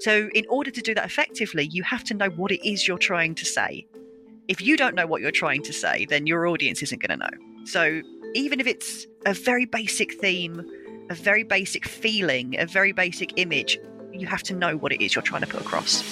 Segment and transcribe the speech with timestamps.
[0.00, 2.98] So, in order to do that effectively, you have to know what it is you're
[2.98, 3.86] trying to say.
[4.48, 7.24] If you don't know what you're trying to say, then your audience isn't going to
[7.24, 7.64] know.
[7.64, 8.02] So,
[8.34, 10.64] even if it's a very basic theme,
[11.10, 13.78] a very basic feeling, a very basic image,
[14.12, 16.02] you have to know what it is you're trying to put across.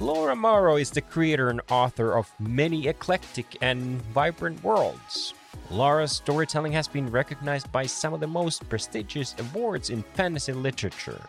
[0.00, 5.34] Laura Mauro is the creator and author of many eclectic and vibrant worlds.
[5.70, 11.20] Laura's storytelling has been recognized by some of the most prestigious awards in fantasy literature.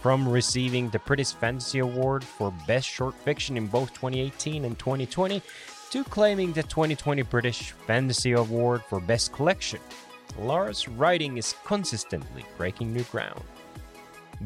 [0.00, 5.42] From receiving the British Fantasy Award for Best Short Fiction in both 2018 and 2020
[5.90, 9.80] to claiming the 2020 British Fantasy Award for Best Collection,
[10.38, 13.42] Laura's writing is consistently breaking new ground.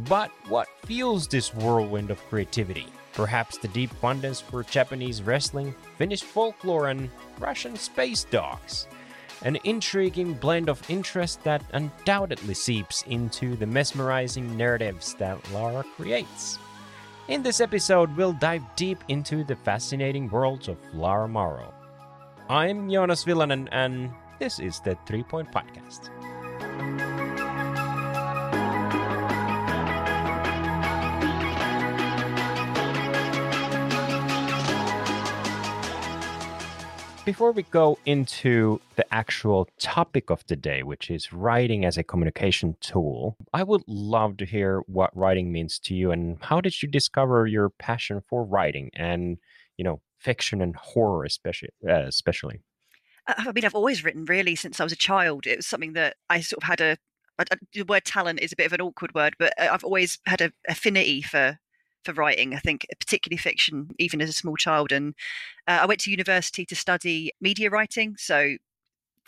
[0.09, 2.87] But what fuels this whirlwind of creativity?
[3.13, 8.89] Perhaps the deep fondness for Japanese wrestling, Finnish folklore, and Russian space dogs
[9.45, 16.59] an intriguing blend of interest that undoubtedly seeps into the mesmerizing narratives that Laura creates.
[17.29, 21.73] In this episode, we'll dive deep into the fascinating worlds of Laura Mauro.
[22.49, 26.11] I'm Jonas Villanen, and this is the Three Point Podcast.
[37.25, 42.03] Before we go into the actual topic of the day, which is writing as a
[42.03, 46.83] communication tool, I would love to hear what writing means to you and how did
[46.83, 49.39] you discover your passion for writing and,
[49.79, 52.61] you know, fiction and horror especially uh, especially.
[53.27, 55.47] I mean, I've always written really since I was a child.
[55.47, 56.99] It was something that I sort of had a
[57.73, 60.41] the word talent is a bit of an awkward word, but uh, I've always had
[60.41, 61.59] an affinity for
[62.05, 62.55] for writing.
[62.55, 64.93] I think particularly fiction, even as a small child.
[64.93, 65.15] And
[65.67, 68.57] uh, I went to university to study media writing, so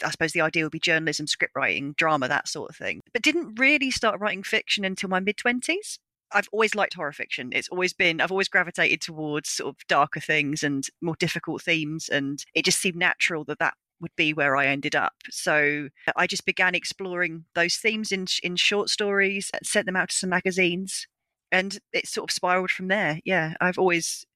[0.05, 3.01] I suppose the idea would be journalism, script writing, drama, that sort of thing.
[3.13, 5.99] But didn't really start writing fiction until my mid twenties.
[6.33, 7.51] I've always liked horror fiction.
[7.53, 12.09] It's always been, I've always gravitated towards sort of darker things and more difficult themes.
[12.09, 15.15] And it just seemed natural that that would be where I ended up.
[15.31, 20.17] So I just began exploring those themes in in short stories, sent them out to
[20.17, 21.07] some magazines,
[21.53, 23.21] and it sort of spiraled from there.
[23.25, 24.27] Yeah, I've always,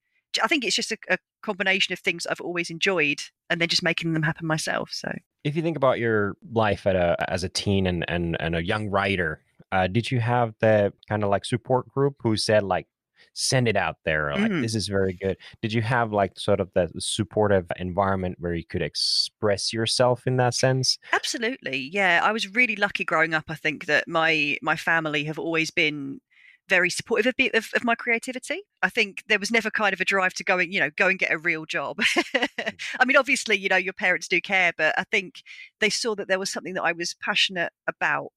[0.43, 3.83] I think it's just a, a combination of things I've always enjoyed, and then just
[3.83, 4.91] making them happen myself.
[4.93, 5.13] So,
[5.45, 8.65] if you think about your life at a as a teen and and and a
[8.65, 12.87] young writer, uh, did you have the kind of like support group who said like
[13.35, 14.63] send it out there like mm.
[14.63, 18.65] this is very good did you have like sort of the supportive environment where you
[18.65, 23.55] could express yourself in that sense absolutely yeah i was really lucky growing up i
[23.55, 26.21] think that my my family have always been
[26.71, 28.63] very supportive of, of, of, my creativity.
[28.81, 31.09] I think there was never kind of a drive to go and, you know, go
[31.09, 31.99] and get a real job.
[32.31, 32.75] Mm.
[33.01, 35.43] I mean, obviously, you know, your parents do care, but I think
[35.81, 38.33] they saw that there was something that I was passionate about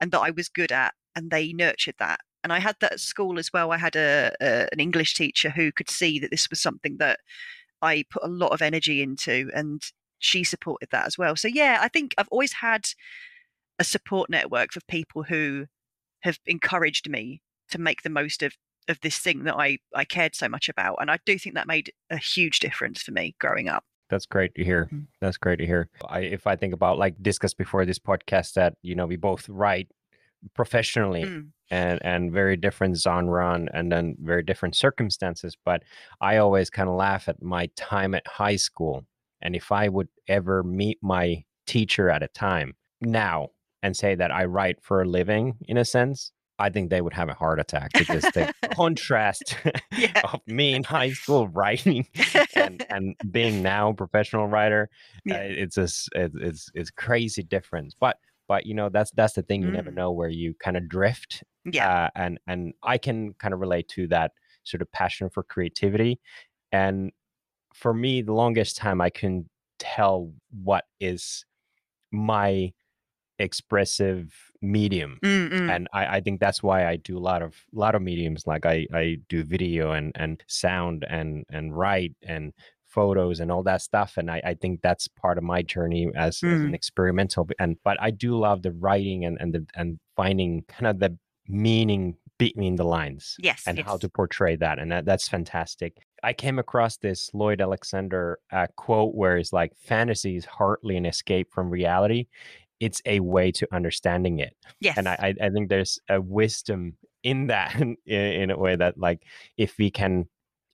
[0.00, 2.20] and that I was good at, and they nurtured that.
[2.44, 3.72] And I had that at school as well.
[3.72, 7.20] I had a, a an English teacher who could see that this was something that
[7.80, 9.82] I put a lot of energy into, and
[10.18, 11.36] she supported that as well.
[11.36, 12.88] So yeah, I think I've always had
[13.78, 15.66] a support network of people who
[16.22, 17.42] have encouraged me
[17.72, 18.54] to make the most of
[18.88, 21.66] of this thing that I I cared so much about, and I do think that
[21.66, 23.84] made a huge difference for me growing up.
[24.10, 24.88] That's great to hear.
[24.92, 25.06] Mm.
[25.20, 25.88] That's great to hear.
[26.06, 29.48] I, if I think about like discussed before this podcast that you know we both
[29.48, 29.88] write
[30.54, 31.48] professionally mm.
[31.70, 35.82] and and very different genre and, and then very different circumstances but
[36.20, 39.04] i always kind of laugh at my time at high school
[39.40, 43.48] and if i would ever meet my teacher at a time now
[43.82, 47.12] and say that i write for a living in a sense I think they would
[47.12, 49.56] have a heart attack because the contrast
[50.22, 52.06] of me in high school writing
[52.54, 54.88] and, and being now a professional writer,
[55.24, 55.36] yeah.
[55.36, 57.96] uh, it's a it's it's crazy difference.
[57.98, 59.74] But but you know that's that's the thing you mm.
[59.74, 61.42] never know where you kind of drift.
[61.64, 65.42] Yeah, uh, and and I can kind of relate to that sort of passion for
[65.42, 66.20] creativity,
[66.70, 67.10] and
[67.74, 69.48] for me, the longest time I can
[69.80, 71.44] tell what is
[72.12, 72.72] my
[73.42, 75.74] expressive medium Mm-mm.
[75.74, 78.64] and I, I think that's why i do a lot of lot of mediums like
[78.64, 82.52] i i do video and and sound and and write and
[82.86, 86.40] photos and all that stuff and i i think that's part of my journey as,
[86.40, 86.54] mm.
[86.54, 86.74] as an mm.
[86.74, 91.00] experimental and but i do love the writing and and the and finding kind of
[91.00, 91.16] the
[91.48, 93.86] meaning between the lines yes and yes.
[93.86, 98.66] how to portray that and that, that's fantastic i came across this lloyd alexander uh,
[98.76, 102.26] quote where it's like fantasy is hardly an escape from reality
[102.82, 104.56] it's a way to understanding it.
[104.80, 104.98] Yes.
[104.98, 109.22] And I, I think there's a wisdom in that in, in a way that like
[109.56, 110.26] if we can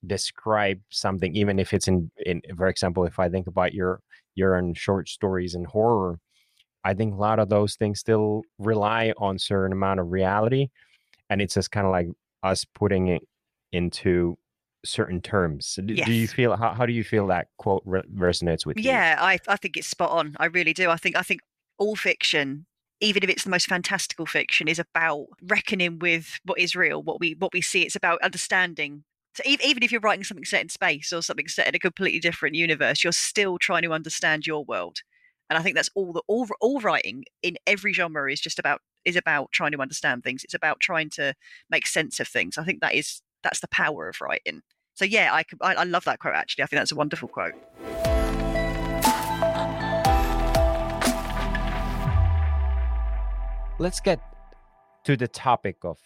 [0.06, 4.00] describe something, even if it's in, in for example, if I think about your
[4.34, 6.18] your own short stories and horror,
[6.82, 10.68] I think a lot of those things still rely on certain amount of reality,
[11.28, 12.08] and it's just kind of like
[12.42, 13.22] us putting it
[13.70, 14.38] into
[14.82, 15.78] certain terms.
[15.84, 16.06] Do, yes.
[16.06, 18.84] do you feel how, how do you feel that quote re- resonates with you?
[18.84, 20.36] Yeah, I I think it's spot on.
[20.38, 20.88] I really do.
[20.88, 21.40] I think I think
[21.78, 22.66] all fiction
[23.00, 27.20] even if it's the most fantastical fiction is about reckoning with what is real what
[27.20, 27.82] we what we see.
[27.82, 29.04] It's about understanding.
[29.34, 32.18] So even if you're writing something set in space or something set in a completely
[32.18, 34.98] different universe you're still trying to understand your world.
[35.50, 38.80] And i think that's all the all, all writing in every genre is just about
[39.04, 40.44] is about trying to understand things.
[40.44, 41.34] It's about trying to
[41.70, 42.58] make sense of things.
[42.58, 44.62] I think that is that's the power of writing.
[44.94, 46.34] So yeah, I, I, I love that quote.
[46.34, 47.54] Actually, I think that's a wonderful quote.
[53.80, 54.20] Let's get
[55.04, 55.98] to the topic of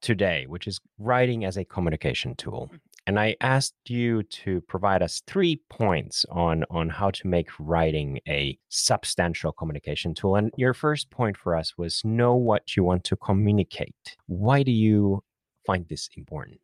[0.00, 2.66] today, which is writing as a communication tool.
[2.66, 2.76] Mm-hmm.
[3.06, 8.20] And I asked you to provide us three points on, on how to make writing
[8.28, 10.36] a substantial communication tool.
[10.36, 14.16] And your first point for us was know what you want to communicate.
[14.26, 15.24] Why do you
[15.66, 16.60] find this important?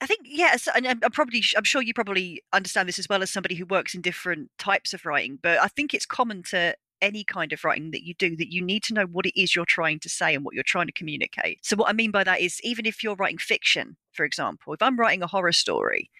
[0.00, 3.30] I think yes, and I'm probably I'm sure you probably understand this as well as
[3.30, 5.38] somebody who works in different types of writing.
[5.40, 6.74] But I think it's common to
[7.04, 9.54] any kind of writing that you do that you need to know what it is
[9.54, 11.58] you're trying to say and what you're trying to communicate.
[11.62, 14.80] So what I mean by that is even if you're writing fiction, for example, if
[14.80, 16.10] I'm writing a horror story,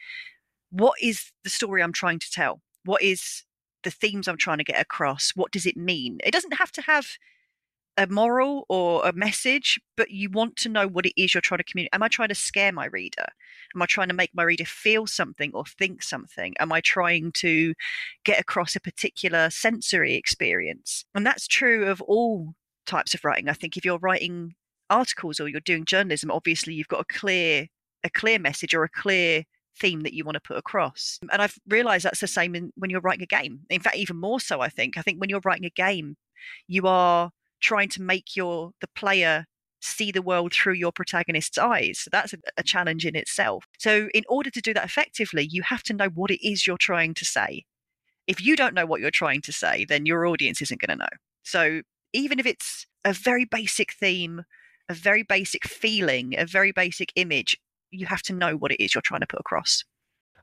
[0.71, 2.61] what is the story I'm trying to tell?
[2.85, 3.45] What is
[3.83, 5.33] the themes I'm trying to get across?
[5.35, 6.19] What does it mean?
[6.23, 7.07] It doesn't have to have
[7.97, 11.59] a moral or a message, but you want to know what it is you're trying
[11.59, 11.95] to communicate.
[11.95, 13.27] Am I trying to scare my reader?
[13.75, 16.55] Am I trying to make my reader feel something or think something?
[16.59, 17.75] Am I trying to
[18.25, 21.05] get across a particular sensory experience?
[21.15, 22.55] And that's true of all
[22.87, 23.49] types of writing.
[23.49, 24.55] I think if you're writing
[24.91, 27.69] articles or you're doing journalism, obviously you've got a clear
[28.05, 29.45] a clear message or a clear
[29.81, 31.19] theme that you want to put across.
[31.33, 33.61] And I've realized that's the same in, when you're writing a game.
[33.71, 34.99] In fact, even more so, I think.
[34.99, 36.17] I think when you're writing a game,
[36.69, 37.31] you are
[37.65, 39.47] trying to make your the player
[39.81, 41.99] see the world through your protagonist's eyes.
[41.99, 43.67] So that's a, a, challenge in itself.
[43.79, 46.79] So, in order to do that effectively, you have to know what it is you're
[46.79, 47.65] trying to say.
[48.27, 51.05] If you don't know what you're trying to say, then your audience isn't going to
[51.05, 51.17] know.
[51.43, 51.83] So,
[52.13, 54.45] even if it's a very basic theme,
[54.89, 57.57] a very basic feeling, a very basic image,
[57.91, 59.85] you have to know what it is you're trying to put across.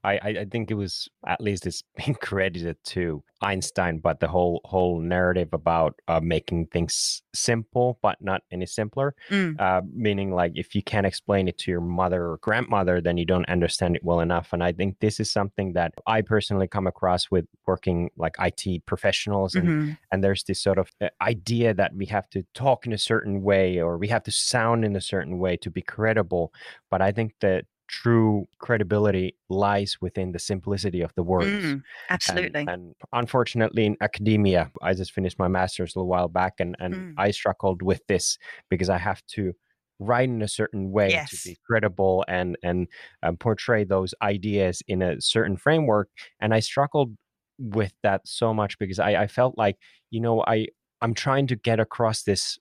[0.03, 4.61] I, I think it was at least it's being credited to Einstein, but the whole
[4.65, 9.59] whole narrative about uh, making things simple but not any simpler, mm.
[9.59, 13.25] uh, meaning like if you can't explain it to your mother or grandmother, then you
[13.25, 14.53] don't understand it well enough.
[14.53, 18.85] And I think this is something that I personally come across with working like IT
[18.85, 19.91] professionals, and mm-hmm.
[20.11, 23.41] and there's this sort of uh, idea that we have to talk in a certain
[23.41, 26.53] way or we have to sound in a certain way to be credible.
[26.89, 31.65] But I think that true credibility lies within the simplicity of the words.
[31.65, 32.61] Mm, absolutely.
[32.61, 36.75] And, and, unfortunately, in academia, I just finished my master's a little while back, and,
[36.79, 37.13] and mm.
[37.17, 38.37] I struggled with this
[38.69, 39.53] because I have to
[39.99, 41.29] write in a certain way yes.
[41.29, 42.87] to be credible and and
[43.21, 46.09] um, portray those ideas in a certain framework.
[46.39, 47.15] And I struggled
[47.59, 49.77] with that so much because I, I felt like
[50.09, 50.67] you know I
[51.01, 52.57] I'm trying to get across this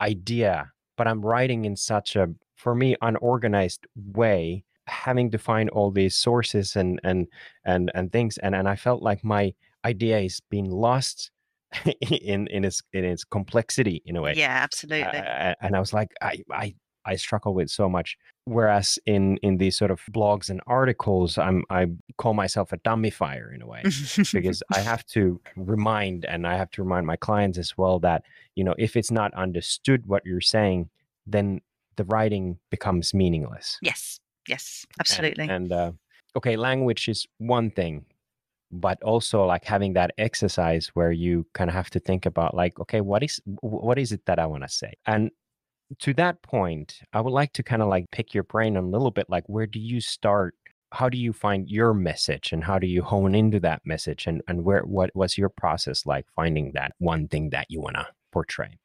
[0.00, 5.90] idea, but I'm writing in such a for me unorganized way having to find all
[5.90, 7.28] these sources and and
[7.64, 11.30] and and things and and I felt like my idea is being lost
[12.10, 14.34] in in its in its complexity in a way.
[14.34, 15.18] Yeah, absolutely.
[15.18, 18.16] Uh, and I was like, I I I struggle with so much.
[18.44, 23.10] Whereas in in these sort of blogs and articles, I'm I call myself a dummy
[23.10, 23.82] dummifier in a way
[24.32, 28.22] because I have to remind and I have to remind my clients as well that
[28.56, 30.88] you know if it's not understood what you're saying,
[31.26, 31.60] then
[31.98, 33.78] the writing becomes meaningless.
[33.82, 35.44] Yes, yes, absolutely.
[35.44, 35.92] And, and uh,
[36.36, 38.06] okay, language is one thing,
[38.72, 42.80] but also like having that exercise where you kind of have to think about like,
[42.80, 44.94] okay, what is what is it that I want to say?
[45.04, 45.30] And
[46.00, 49.10] to that point, I would like to kind of like pick your brain a little
[49.10, 49.26] bit.
[49.28, 50.54] Like, where do you start?
[50.92, 54.26] How do you find your message, and how do you hone into that message?
[54.26, 57.96] And and where what was your process like finding that one thing that you want
[57.96, 58.78] to portray?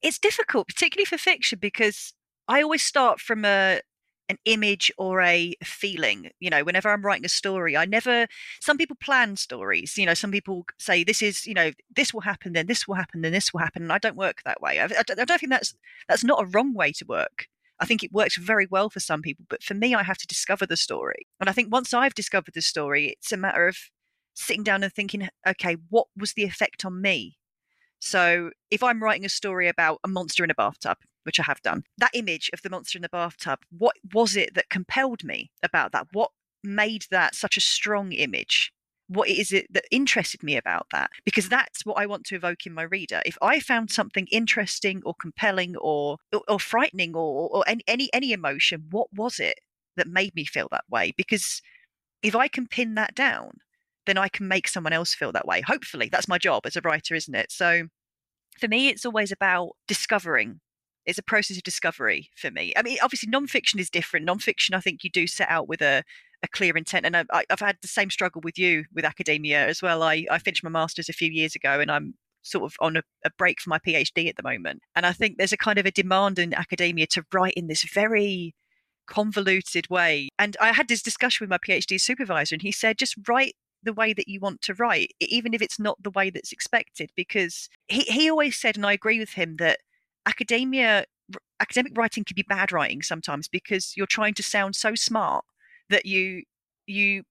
[0.00, 2.12] It's difficult, particularly for fiction, because
[2.48, 3.80] I always start from a
[4.28, 8.26] an image or a feeling you know whenever i'm writing a story i never
[8.60, 12.20] some people plan stories you know some people say this is you know this will
[12.20, 14.80] happen then this will happen then this will happen and i don't work that way.
[14.80, 15.74] I, I don't think that's
[16.08, 17.46] that's not a wrong way to work.
[17.80, 20.26] I think it works very well for some people but for me i have to
[20.26, 21.26] discover the story.
[21.40, 23.78] And i think once i've discovered the story it's a matter of
[24.34, 27.38] sitting down and thinking okay what was the effect on me?
[27.98, 30.98] So if i'm writing a story about a monster in a bathtub
[31.28, 31.84] which I have done.
[31.98, 35.92] That image of the monster in the bathtub, what was it that compelled me about
[35.92, 36.06] that?
[36.12, 36.30] What
[36.64, 38.72] made that such a strong image?
[39.08, 42.66] what is it that interested me about that because that's what i want to evoke
[42.66, 47.64] in my reader if i found something interesting or compelling or or, frightening or, or
[47.66, 49.60] any, any any emotion what was it
[49.96, 51.60] that made me feel that way because
[52.22, 53.52] if i can pin that down
[54.06, 56.80] then i can make someone else feel that way hopefully that's my job as a
[56.82, 57.84] writer isn't it so
[58.60, 60.60] for me it's always about discovering
[61.08, 62.72] it's a process of discovery for me.
[62.76, 64.28] I mean, obviously, nonfiction is different.
[64.28, 66.04] Nonfiction, I think you do set out with a
[66.42, 67.06] a clear intent.
[67.06, 70.02] And I, have had the same struggle with you with academia as well.
[70.02, 73.02] I, I finished my master's a few years ago and I'm sort of on a,
[73.24, 74.82] a, break for my PhD at the moment.
[74.94, 77.84] And I think there's a kind of a demand in academia to write in this
[77.92, 78.54] very
[79.06, 80.28] convoluted way.
[80.38, 83.92] And I had this discussion with my PhD supervisor, and he said, just write the
[83.92, 87.10] way that you want to write, even if it's not the way that's expected.
[87.16, 89.78] Because he, he always said, and I agree with him, that
[90.28, 91.04] academia
[91.60, 95.44] academic writing can be bad writing sometimes because you're trying to sound so smart
[95.90, 96.42] that you
[96.86, 97.22] you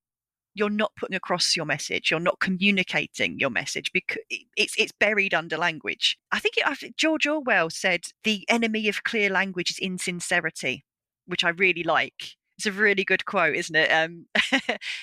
[0.54, 4.22] you're not putting across your message you're not communicating your message because
[4.56, 6.18] it's it's buried under language.
[6.32, 10.84] I think it, george orwell said the enemy of clear language is insincerity
[11.25, 12.36] which i really like.
[12.58, 13.89] It's a really good quote isn't it?
[13.92, 14.25] Um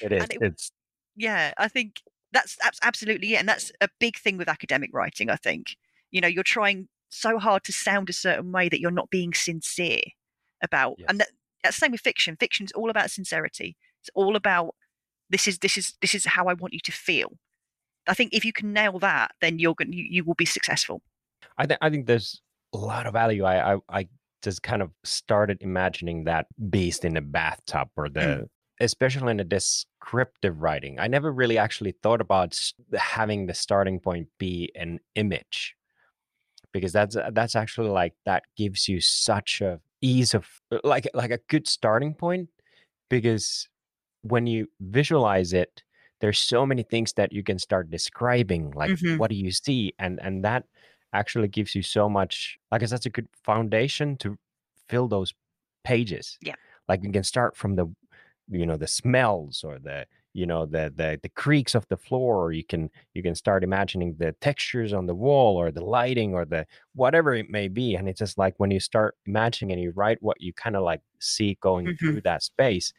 [0.02, 0.72] it is it, it's
[1.16, 5.30] yeah i think that's, that's absolutely it and that's a big thing with academic writing
[5.30, 5.76] i think.
[6.10, 9.32] You know you're trying so hard to sound a certain way that you're not being
[9.32, 10.00] sincere
[10.62, 11.06] about yes.
[11.08, 11.28] and that
[11.62, 12.36] that's the same with fiction.
[12.36, 13.76] Fiction is all about sincerity.
[14.02, 14.74] It's all about
[15.30, 17.32] this is this is this is how I want you to feel.
[18.06, 21.02] I think if you can nail that, then you're going you, you will be successful.
[21.56, 22.40] I think I think there's
[22.74, 23.44] a lot of value.
[23.44, 24.08] I I, I
[24.42, 28.44] just kind of started imagining that beast in the bathtub or the mm.
[28.78, 31.00] especially in the descriptive writing.
[31.00, 32.60] I never really actually thought about
[32.94, 35.74] having the starting point be an image
[36.74, 41.30] because that's that's actually like that gives you such a ease of uh, like like
[41.30, 42.50] a good starting point
[43.08, 43.66] because
[44.20, 45.82] when you visualize it
[46.24, 49.18] there's so many things that you can start describing like mm-hmm.
[49.18, 49.92] what do you see?
[49.98, 50.64] And and that
[51.12, 54.38] actually gives you so much like it's such a good foundation to
[54.88, 55.34] fill those
[55.84, 56.38] pages.
[56.40, 56.54] Yeah.
[56.88, 57.86] Like you can start from the
[58.48, 62.44] you know the smells or the you know the the the creaks of the floor
[62.44, 66.34] or you can you can start imagining the textures on the wall or the lighting
[66.34, 69.80] or the whatever it may be and it's just like when you start imagining and
[69.80, 71.96] you write what you kind of like see going mm-hmm.
[71.96, 72.92] through that space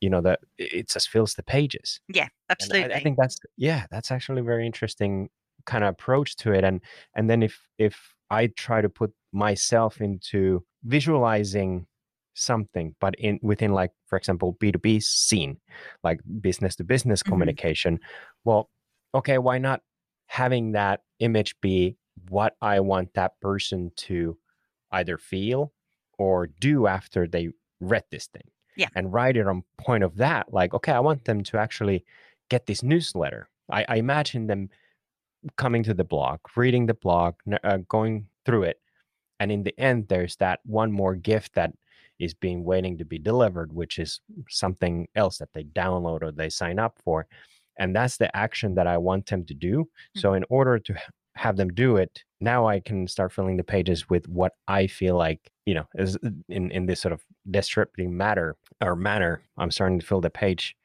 [0.00, 3.86] you know that it just fills the pages yeah absolutely I, I think that's yeah
[3.90, 5.28] that's actually very interesting
[5.66, 6.80] kind of approach to it and
[7.14, 11.86] and then if if i try to put myself into visualizing
[12.34, 15.58] something but in within like for example b2b scene
[16.04, 17.32] like business to business mm-hmm.
[17.32, 18.00] communication.
[18.44, 18.70] Well
[19.14, 19.82] okay why not
[20.26, 21.96] having that image be
[22.28, 24.36] what i want that person to
[24.92, 25.72] either feel
[26.18, 27.48] or do after they
[27.80, 28.42] read this thing
[28.76, 28.88] yeah.
[28.94, 32.04] and write it on point of that like okay i want them to actually
[32.50, 33.48] get this newsletter.
[33.70, 34.68] I, I imagine them
[35.56, 38.78] coming to the blog reading the blog uh, going through it
[39.38, 41.72] and in the end there's that one more gift that
[42.20, 46.50] is being waiting to be delivered, which is something else that they download or they
[46.50, 47.26] sign up for.
[47.78, 49.78] And that's the action that I want them to do.
[49.80, 50.20] Mm-hmm.
[50.20, 50.94] So, in order to
[51.34, 55.16] have them do it, now I can start filling the pages with what I feel
[55.16, 59.42] like, you know, is uh, in, in this sort of descriptive matter or manner.
[59.56, 60.76] I'm starting to fill the page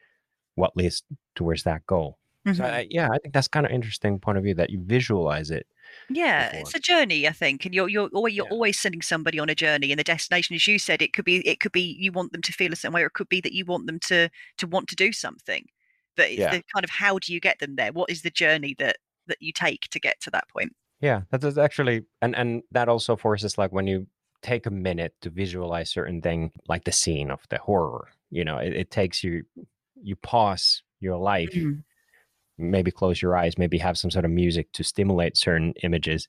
[0.56, 1.04] what leads
[1.36, 2.18] towards that goal.
[2.48, 2.58] Mm-hmm.
[2.58, 5.52] So, I, yeah, I think that's kind of interesting point of view that you visualize
[5.52, 5.68] it
[6.10, 6.62] yeah, before.
[6.62, 8.52] it's a journey, I think, and you're you're always, you're yeah.
[8.52, 11.38] always sending somebody on a journey, and the destination, as you said, it could be
[11.48, 13.42] it could be you want them to feel a certain way, or it could be
[13.42, 15.66] that you want them to to want to do something.
[16.16, 16.52] But it's yeah.
[16.52, 17.92] the kind of how do you get them there?
[17.92, 18.98] What is the journey that
[19.28, 20.74] that you take to get to that point?
[21.02, 24.08] Yeah, that is actually, and and that also forces like when you
[24.42, 28.10] take a minute to visualize certain thing, like the scene of the horror.
[28.30, 29.44] You know, it, it takes you
[30.02, 31.52] you pause your life.
[31.52, 31.80] Mm-hmm
[32.58, 36.28] maybe close your eyes, maybe have some sort of music to stimulate certain images.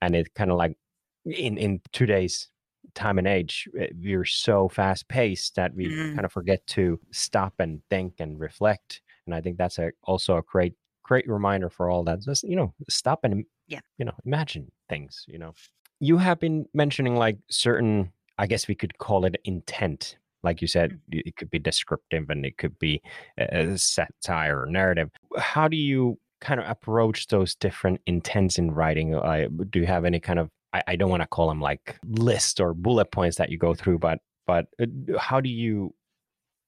[0.00, 0.76] And it kind of like
[1.24, 2.48] in, in today's
[2.94, 6.14] time and age, eh, we're so fast paced that we mm.
[6.14, 9.00] kind of forget to stop and think and reflect.
[9.26, 12.20] And I think that's a, also a great, great reminder for all that.
[12.20, 13.80] Just, you know, stop and, yeah.
[13.98, 15.54] you know, imagine things, you know.
[16.00, 20.68] You have been mentioning like certain, I guess we could call it intent like you
[20.68, 21.22] said, mm.
[21.24, 23.02] it could be descriptive and it could be
[23.38, 25.10] a satire or narrative.
[25.36, 29.14] How do you kind of approach those different intents in writing?
[29.14, 31.96] Uh, do you have any kind of I, I don't want to call them like
[32.04, 34.86] list or bullet points that you go through, but but uh,
[35.18, 35.94] how do you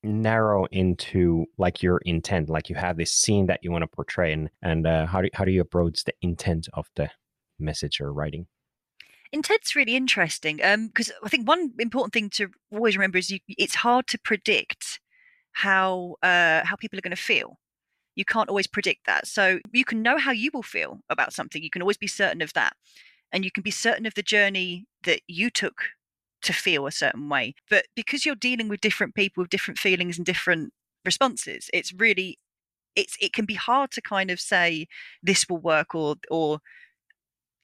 [0.02, 2.48] narrow into like your intent?
[2.48, 5.28] Like you have this scene that you want to portray, and and uh, how do
[5.34, 7.10] how do you approach the intent of the
[7.58, 8.46] message or writing?
[9.36, 13.40] Intent's really interesting because um, I think one important thing to always remember is you,
[13.48, 15.00] it's hard to predict
[15.52, 17.58] how uh, how people are going to feel
[18.16, 19.26] You can't always predict that.
[19.26, 21.62] So you can know how you will feel about something.
[21.62, 22.74] You can always be certain of that.
[23.32, 25.78] And you can be certain of the journey that you took
[26.42, 27.54] to feel a certain way.
[27.70, 30.72] But because you're dealing with different people with different feelings and different
[31.04, 32.38] responses, it's really
[32.96, 34.86] it's it can be hard to kind of say
[35.22, 36.60] this will work or or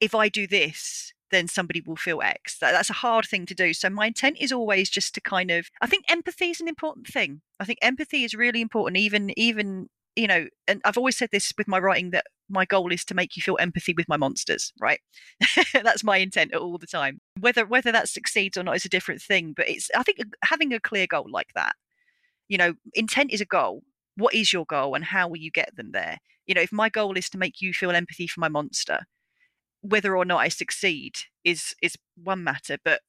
[0.03, 2.59] if I do this, then somebody will feel X.
[2.59, 3.73] That, that's a hard thing to do.
[3.73, 7.07] So my intent is always just to kind of I think empathy is an important
[7.07, 7.41] thing.
[7.61, 11.53] I think empathy is really important, even even you know, and I've always said this
[11.57, 14.73] with my writing that my goal is to make you feel empathy with my monsters,
[14.79, 15.01] right?
[15.73, 17.21] that's my intent all the time.
[17.41, 20.75] Whether whether that succeeds or not is a different thing, but it's I think having
[20.75, 21.77] a clear goal like that.
[22.49, 23.85] You know, intent is a goal.
[24.17, 26.19] What is your goal and how will you get them there?
[26.47, 29.07] You know, if my goal is to make you feel empathy for my monster,
[29.83, 33.03] whether or not I succeed is is one matter, but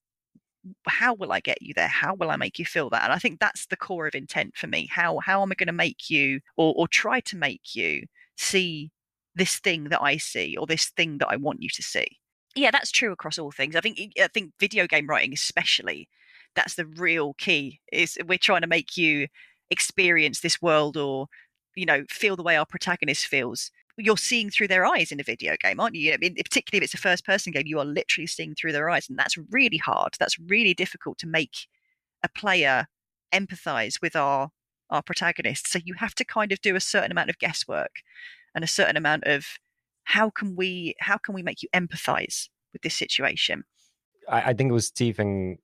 [0.87, 1.87] how will I get you there?
[1.87, 3.03] How will I make you feel that?
[3.03, 4.87] And I think that's the core of intent for me.
[4.91, 8.03] How how am I going to make you or or try to make you
[8.37, 8.91] see
[9.35, 12.19] this thing that I see or this thing that I want you to see?
[12.55, 13.75] Yeah, that's true across all things.
[13.75, 16.07] I think I think video game writing especially
[16.55, 19.27] that's the real key is we're trying to make you
[19.69, 21.27] experience this world or
[21.75, 25.23] you know feel the way our protagonist feels you're seeing through their eyes in a
[25.23, 26.13] video game, aren't you?
[26.13, 28.89] I mean, particularly if it's a first person game, you are literally seeing through their
[28.89, 29.07] eyes.
[29.07, 30.15] And that's really hard.
[30.19, 31.67] That's really difficult to make
[32.23, 32.87] a player
[33.33, 34.49] empathize with our
[34.89, 35.67] our protagonist.
[35.67, 38.01] So you have to kind of do a certain amount of guesswork
[38.53, 39.45] and a certain amount of
[40.03, 43.63] how can we how can we make you empathize with this situation?
[44.29, 45.57] I, I think it was Stephen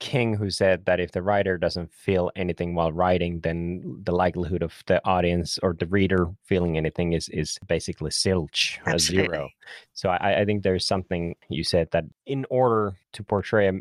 [0.00, 4.62] King who said that if the writer doesn't feel anything while writing, then the likelihood
[4.62, 9.48] of the audience or the reader feeling anything is is basically zilch, a zero.
[9.92, 13.72] So I, I think there's something you said that in order to portray a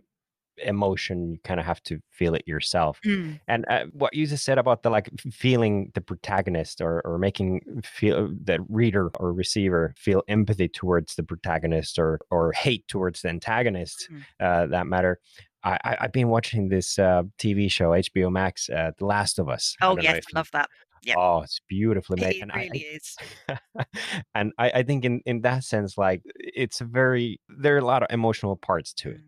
[0.63, 3.39] emotion you kind of have to feel it yourself mm.
[3.48, 7.81] and uh, what you just said about the like feeling the protagonist or, or making
[7.84, 13.29] feel the reader or receiver feel empathy towards the protagonist or or hate towards the
[13.29, 14.22] antagonist mm.
[14.39, 15.20] uh, that matter
[15.63, 19.75] I, have been watching this uh, TV show, HBO Max, uh, The Last of Us.
[19.81, 20.70] Oh yes, I love that.
[21.03, 21.16] Yeah.
[21.18, 22.35] Oh, it's beautifully made.
[22.35, 23.18] It and really I, is.
[24.35, 27.85] and I, I think in in that sense, like it's a very there are a
[27.85, 29.22] lot of emotional parts to it, mm.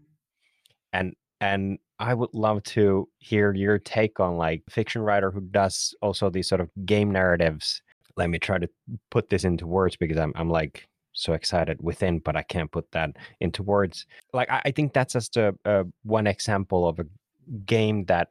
[0.93, 5.95] and and I would love to hear your take on like fiction writer who does
[6.01, 7.81] also these sort of game narratives.
[8.17, 8.69] Let me try to
[9.09, 12.91] put this into words because I'm I'm like so excited within, but I can't put
[12.91, 14.05] that into words.
[14.33, 17.05] Like I, I think that's just a, a, one example of a
[17.65, 18.29] game that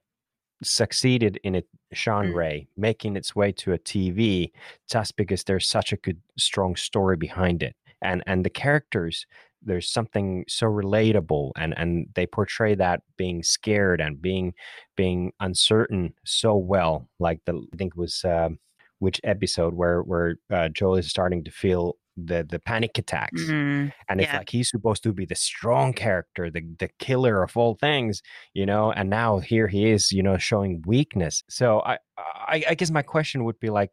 [0.63, 2.67] succeeded in its genre, mm.
[2.77, 4.51] making its way to a TV
[4.91, 9.27] just because there's such a good, strong story behind it, and and the characters.
[9.65, 14.55] There's something so relatable, and and they portray that being scared and being
[14.97, 17.09] being uncertain so well.
[17.21, 18.25] Like the I think it was.
[18.25, 18.51] Uh,
[18.99, 23.89] which episode where where uh, Joel is starting to feel the the panic attacks mm-hmm.
[24.09, 24.39] and it's yeah.
[24.39, 28.23] like he's supposed to be the strong character the the killer of all things
[28.53, 32.75] you know and now here he is you know showing weakness so i i, I
[32.75, 33.93] guess my question would be like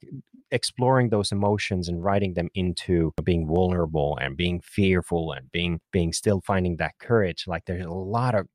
[0.51, 6.12] exploring those emotions and writing them into being vulnerable and being fearful and being being
[6.12, 8.47] still finding that courage like there's a lot of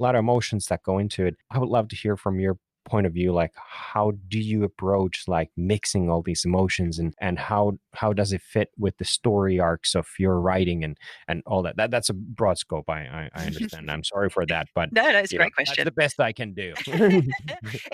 [0.00, 2.56] a lot of emotions that go into it i would love to hear from your
[2.84, 7.38] point of view like how do you approach like mixing all these emotions and and
[7.38, 11.62] how how does it fit with the story arcs of your writing and and all
[11.62, 14.92] that, that that's a broad scope i i, I understand i'm sorry for that but
[14.92, 15.84] no no it's a great know, question.
[15.84, 16.74] the best i can do.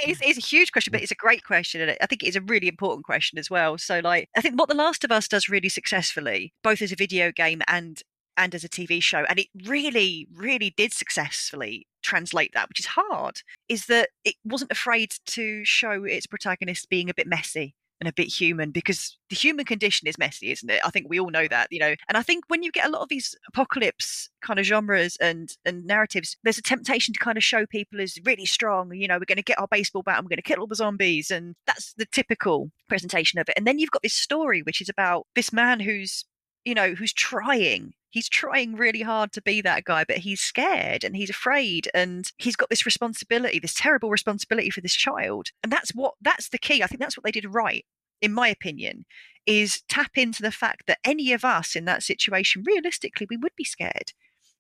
[0.03, 2.41] It's, it's a huge question but it's a great question and i think it's a
[2.41, 3.79] really important question as well.
[3.79, 6.97] So like i think what the last of us does really successfully both as a
[6.97, 8.03] video game and
[8.41, 9.25] and as a TV show.
[9.29, 14.73] And it really, really did successfully translate that, which is hard, is that it wasn't
[14.73, 19.37] afraid to show its protagonist being a bit messy and a bit human because the
[19.37, 20.81] human condition is messy, isn't it?
[20.83, 21.95] I think we all know that, you know.
[22.09, 25.55] And I think when you get a lot of these apocalypse kind of genres and
[25.67, 28.95] and narratives, there's a temptation to kind of show people as really strong.
[28.95, 30.67] You know, we're going to get our baseball bat and we're going to kill all
[30.67, 33.55] the zombies, and that's the typical presentation of it.
[33.59, 36.25] And then you've got this story which is about this man who's
[36.65, 41.05] you know who's trying he's trying really hard to be that guy, but he's scared
[41.05, 45.49] and he's afraid and he's got this responsibility, this terrible responsibility for this child.
[45.63, 46.83] And that's what that's the key.
[46.83, 47.85] I think that's what they did right,
[48.21, 49.05] in my opinion,
[49.47, 53.55] is tap into the fact that any of us in that situation, realistically, we would
[53.57, 54.13] be scared.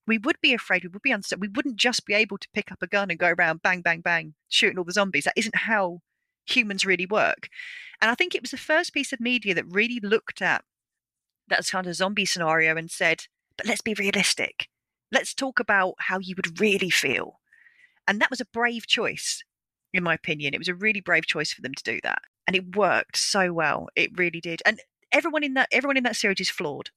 [0.06, 0.82] We would be afraid.
[0.82, 1.40] We would be uncertain.
[1.40, 4.00] We wouldn't just be able to pick up a gun and go around bang, bang,
[4.00, 5.24] bang, shooting all the zombies.
[5.24, 6.00] That isn't how
[6.46, 7.48] humans really work.
[8.00, 10.64] And I think it was the first piece of media that really looked at
[11.48, 13.24] that kind of zombie scenario and said,
[13.60, 14.68] but let's be realistic.
[15.12, 17.40] Let's talk about how you would really feel.
[18.08, 19.44] And that was a brave choice,
[19.92, 20.54] in my opinion.
[20.54, 22.22] It was a really brave choice for them to do that.
[22.46, 23.88] and it worked so well.
[23.94, 24.62] It really did.
[24.64, 24.80] And
[25.12, 26.88] everyone in that everyone in that series is flawed.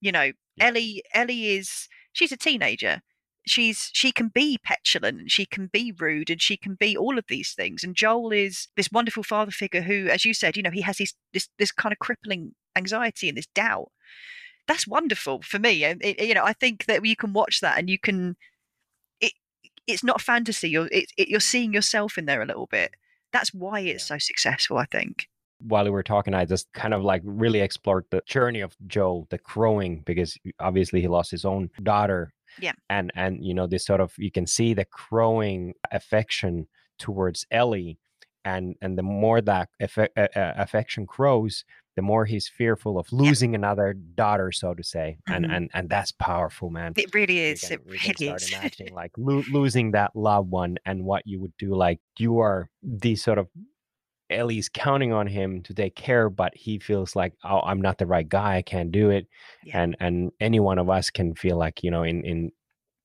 [0.00, 0.68] You know, Yeah.
[0.68, 3.02] Ellie Ellie is she's a teenager.
[3.48, 7.18] She's she can be petulant and she can be rude and she can be all
[7.18, 7.82] of these things.
[7.84, 10.98] And Joel is this wonderful father figure who, as you said, you know, he has
[10.98, 13.90] this this this kind of crippling anxiety and this doubt.
[14.66, 15.84] That's wonderful for me.
[15.84, 18.36] And it, you know, I think that you can watch that and you can.
[19.20, 19.32] It
[19.86, 20.70] it's not fantasy.
[20.70, 22.94] You're it, it, you're seeing yourself in there a little bit.
[23.32, 24.78] That's why it's so successful.
[24.78, 25.28] I think.
[25.60, 29.26] while we were talking, I just kind of like really explored the journey of Joel,
[29.30, 32.32] the crowing, because obviously he lost his own daughter.
[32.60, 32.72] Yeah.
[32.90, 37.98] And and you know this sort of you can see the crowing affection towards Ellie,
[38.44, 41.64] and and the more that uh, uh, affection grows,
[41.96, 45.56] the more he's fearful of losing another daughter, so to say, and Mhm.
[45.56, 46.92] and and that's powerful, man.
[46.96, 47.62] It really is.
[47.62, 48.52] can- It really is.
[48.52, 51.74] imagining like lo- losing that loved one and what you would do.
[51.74, 53.48] Like you are the sort of
[54.28, 58.06] Ellie's counting on him to take care, but he feels like, oh, I'm not the
[58.06, 58.56] right guy.
[58.56, 59.28] I can't do it.
[59.64, 59.82] Yeah.
[59.82, 62.52] And and any one of us can feel like you know in in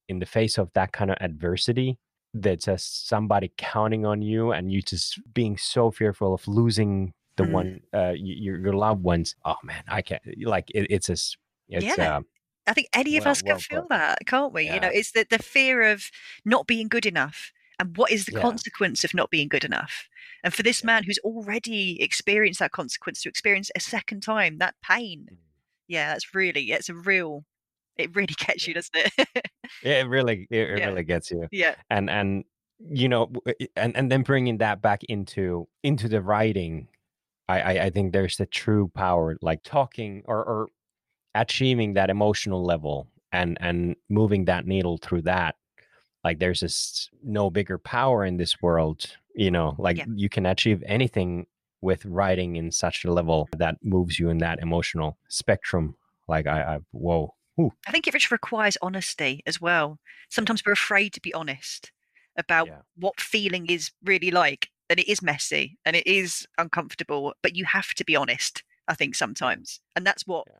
[0.09, 1.97] in the face of that kind of adversity.
[2.33, 7.47] That's just somebody counting on you, and you just being so fearful of losing the
[7.47, 7.51] Mm.
[7.51, 9.35] one, uh, your your loved ones.
[9.45, 10.21] Oh man, I can't.
[10.43, 11.37] Like it, it's a it's
[11.97, 12.17] Yeah.
[12.17, 12.21] uh,
[12.67, 13.89] I think any of Well- us can well feel put.
[13.89, 14.69] that, can't we?
[14.69, 16.09] You know, it's the, the fear of
[16.45, 17.51] not being good enough.
[17.79, 18.41] And what is the Yeah.
[18.41, 20.07] consequence of not being good enough?
[20.43, 20.87] And for this Yeah.
[20.87, 25.37] man who's already experienced that consequence to experience a second time, that pain, Mm.
[25.87, 27.45] yeah, that's really, it's a real,
[27.97, 29.13] it really gets you, doesn't it?
[29.83, 30.85] Yeah, it really it, it Yeah.
[30.87, 31.47] really gets you.
[31.51, 31.75] yeah.
[31.89, 32.43] and and
[32.89, 33.31] you know
[33.75, 36.87] and and then bringing that back into into the writing
[37.53, 40.67] i i, I think there's the true power like talking or or
[41.35, 45.55] achieving that emotional level and and moving that needle through that
[46.23, 48.99] like there's just no bigger power in this world
[49.35, 50.05] you know like Yeah.
[50.23, 51.45] you can achieve anything
[51.81, 55.95] with writing in such a level that moves you in that emotional spectrum
[56.27, 59.99] like i i whoa Ooh, I think it just requires honesty as well.
[60.29, 61.91] Sometimes we're afraid to be honest
[62.37, 62.81] about Yeah.
[62.95, 64.69] what feeling is really like.
[64.91, 68.93] And it is messy and it is uncomfortable, but you have to be honest, I
[68.93, 69.79] think, sometimes.
[69.95, 70.57] And that's what Yeah.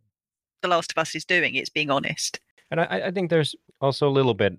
[0.62, 1.56] The Last of Us is doing.
[1.56, 2.40] It's being honest.
[2.70, 4.54] And I, I think there's also a little bit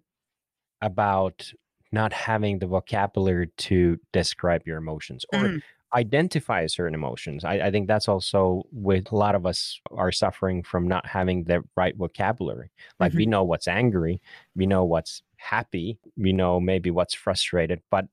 [0.82, 1.52] about
[1.90, 5.62] not having the vocabulary to describe your emotions or Mhm.
[5.94, 7.44] identify certain emotions.
[7.44, 11.44] I, I think that's also with a lot of us are suffering from not having
[11.44, 12.70] the right vocabulary.
[13.00, 14.20] Like we know what's angry,
[14.54, 18.06] we know what's happy, we know maybe what's frustrated, but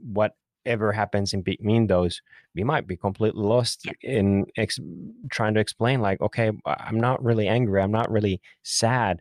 [0.69, 2.21] whatever happens in between those,
[2.53, 3.93] we might be completely lost Yeah.
[4.03, 4.79] in ex-
[5.31, 9.19] trying to explain, like, okay, I'm not really angry, I'm not really sad.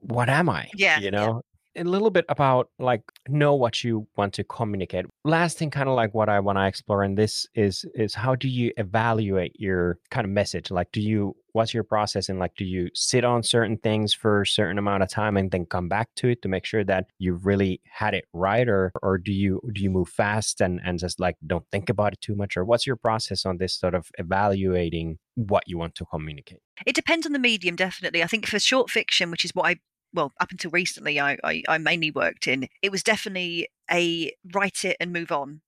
[0.00, 0.70] What am I?
[0.74, 1.10] Yeah, You yeah.
[1.10, 1.42] know?
[1.76, 5.06] A little bit about like know what you want to communicate.
[5.24, 8.34] Last thing, kind of like what I want to explore in this is is how
[8.34, 10.70] do you evaluate your kind of message?
[10.70, 14.42] Like, do you what's your process and like do you sit on certain things for
[14.42, 17.06] a certain amount of time and then come back to it to make sure that
[17.18, 20.98] you really had it right, or or do you do you move fast and and
[20.98, 23.94] just like don't think about it too much, or what's your process on this sort
[23.94, 26.60] of evaluating what you want to communicate?
[26.86, 28.22] It depends on the medium, definitely.
[28.22, 29.76] I think for short fiction, which is what I
[30.12, 34.84] well, up until recently, I, I, I mainly worked in, it was definitely a write
[34.84, 35.60] it and move on.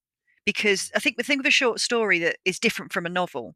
[0.44, 3.54] Because I think the thing with a short story that is different from a novel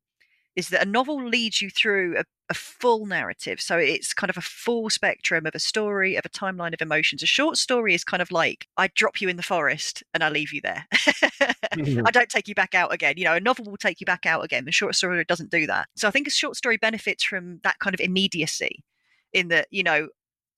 [0.56, 3.60] is that a novel leads you through a, a full narrative.
[3.60, 7.22] So it's kind of a full spectrum of a story, of a timeline of emotions.
[7.22, 10.30] A short story is kind of like I drop you in the forest and I
[10.30, 10.86] leave you there.
[11.76, 12.06] Mm-hmm.
[12.06, 13.14] I don't take you back out again.
[13.18, 14.64] You know, a novel will take you back out again.
[14.64, 15.88] The short story doesn't do that.
[15.94, 18.82] So I think a short story benefits from that kind of immediacy
[19.34, 20.08] in that, you know,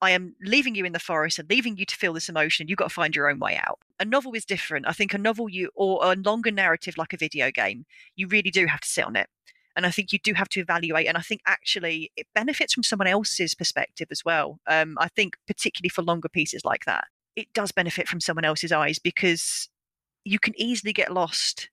[0.01, 2.69] I am leaving you in the forest and leaving you to feel this emotion.
[2.69, 3.81] You've got to find your own way out.
[3.99, 4.87] A novel is different.
[4.87, 7.85] I think a novel you or a longer narrative like a video game,
[8.15, 9.29] you really do have to sit on it.
[9.75, 11.07] And I think you do have to evaluate.
[11.07, 14.61] And I think actually it benefits from someone else's perspective as well.
[14.67, 17.05] Um, I think particularly for longer pieces like that,
[17.37, 19.69] it does benefit from someone else's eyes because
[20.25, 21.71] you can easily get lost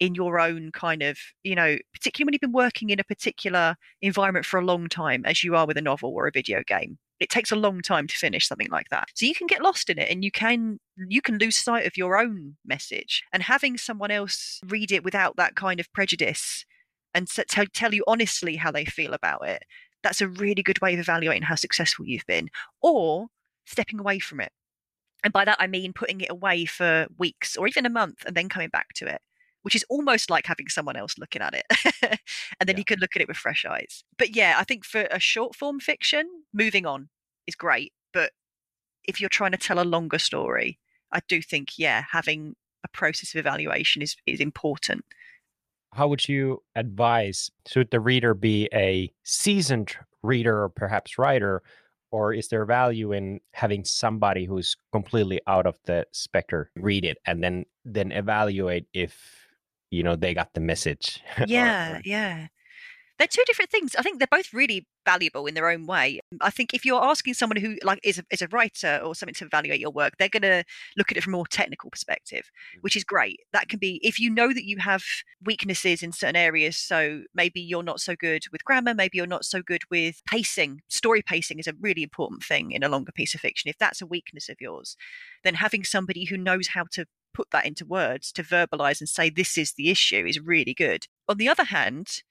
[0.00, 3.76] in your own kind of, you know, particularly when you've been working in a particular
[4.02, 6.98] environment for a long time, as you are with a novel or a video game.
[7.20, 9.08] It takes a long time to finish something like that.
[9.14, 11.96] So you can get lost in it and you can you can lose sight of
[11.96, 13.22] your own message.
[13.32, 16.64] And having someone else read it without that kind of prejudice
[17.14, 19.62] and tell, tell you honestly how they feel about it,
[20.02, 22.48] that's a really good way of evaluating how successful you've been.
[22.82, 23.28] Or
[23.64, 24.52] stepping away from it.
[25.22, 28.36] And by that I mean putting it away for weeks or even a month and
[28.36, 29.20] then coming back to it
[29.64, 31.66] which is almost like having someone else looking at it.
[32.60, 32.78] and then Yeah.
[32.78, 34.04] you can look at it with fresh eyes.
[34.16, 37.08] But yeah, I think for a short form fiction, moving on
[37.46, 37.92] is great.
[38.12, 38.32] But
[39.04, 40.78] if you're trying to tell a longer story,
[41.12, 45.04] I do think, yeah, having a process of evaluation is, is important.
[45.94, 51.62] how would you advise should the reader be a seasoned reader or perhaps writer
[52.10, 57.18] or is there value in having somebody who's completely out of the specter read it
[57.26, 59.43] and then then evaluate if
[59.90, 62.46] you know they got the message yeah yeah
[63.18, 63.94] they're two different things.
[63.96, 66.20] I think they're both really valuable in their own way.
[66.40, 69.34] I think if you're asking someone who like is a, is a writer or something
[69.34, 70.64] to evaluate your work, they're going to
[70.96, 72.82] look at it from a more technical perspective, mm.
[72.82, 73.40] which is great.
[73.52, 75.04] That can be if you know that you have
[75.44, 76.76] weaknesses in certain areas.
[76.76, 80.82] So maybe you're not so good with grammar, maybe you're not so good with pacing.
[80.88, 83.68] Story pacing is a really important thing in a longer piece of fiction.
[83.68, 84.96] If that's a weakness of yours,
[85.44, 89.28] then having somebody who knows how to put that into words to verbalize and say
[89.28, 91.06] this is the issue is really good.
[91.28, 92.22] On the other hand,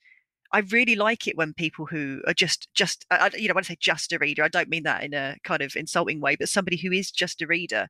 [0.53, 3.67] I really like it when people who are just just I, you know when I
[3.67, 6.47] say just a reader, I don't mean that in a kind of insulting way, but
[6.49, 7.87] somebody who is just a reader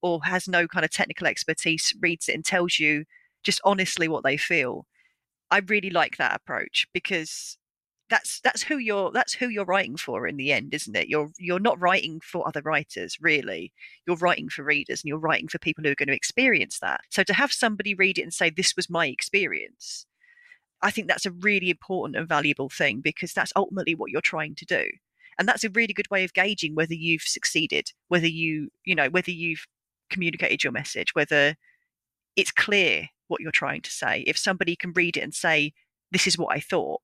[0.00, 3.04] or has no kind of technical expertise reads it and tells you
[3.42, 4.86] just honestly what they feel.
[5.50, 7.58] I really like that approach because
[8.10, 11.08] that's that's who you're that's who you're writing for in the end isn't it?
[11.08, 13.72] You're you're not writing for other writers really.
[14.06, 17.00] You're writing for readers and you're writing for people who are going to experience that.
[17.10, 20.06] So to have somebody read it and say this was my experience
[20.82, 24.54] I think that's a really important and valuable thing because that's ultimately what you're trying
[24.56, 24.86] to do.
[25.38, 29.08] And that's a really good way of gauging whether you've succeeded, whether you, you know,
[29.08, 29.66] whether you've
[30.10, 31.56] communicated your message, whether
[32.36, 34.22] it's clear what you're trying to say.
[34.26, 35.72] If somebody can read it and say,
[36.12, 37.00] this is what I thought,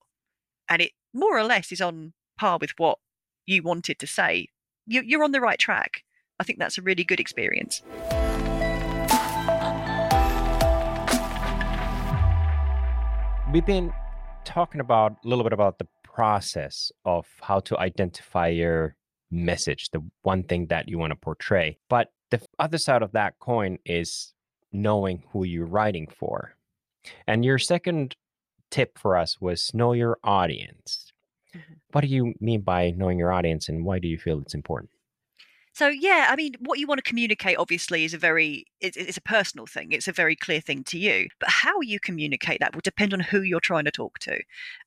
[0.68, 2.98] and it more or less is on par with what
[3.46, 4.48] you wanted to say,
[4.86, 6.02] you're on the right track.
[6.38, 7.82] I think that's a really good experience.
[13.52, 13.92] We've been
[14.44, 18.94] talking about a little bit about the process of how to identify your
[19.30, 21.76] message, the one thing that you want to portray.
[21.88, 24.34] But the other side of that coin is
[24.72, 26.54] knowing who you're writing for.
[27.26, 28.14] And your second
[28.70, 31.12] tip for us was know your audience.
[31.54, 31.74] Mm-hmm.
[31.90, 34.90] What do you mean by knowing your audience and why do you feel it's important?
[35.72, 39.20] So yeah, I mean, what you want to communicate obviously is a very it's, a
[39.22, 39.92] personal thing.
[39.92, 41.28] It's a very clear thing to you.
[41.38, 44.34] But how you communicate that will depend on who you're trying to talk to,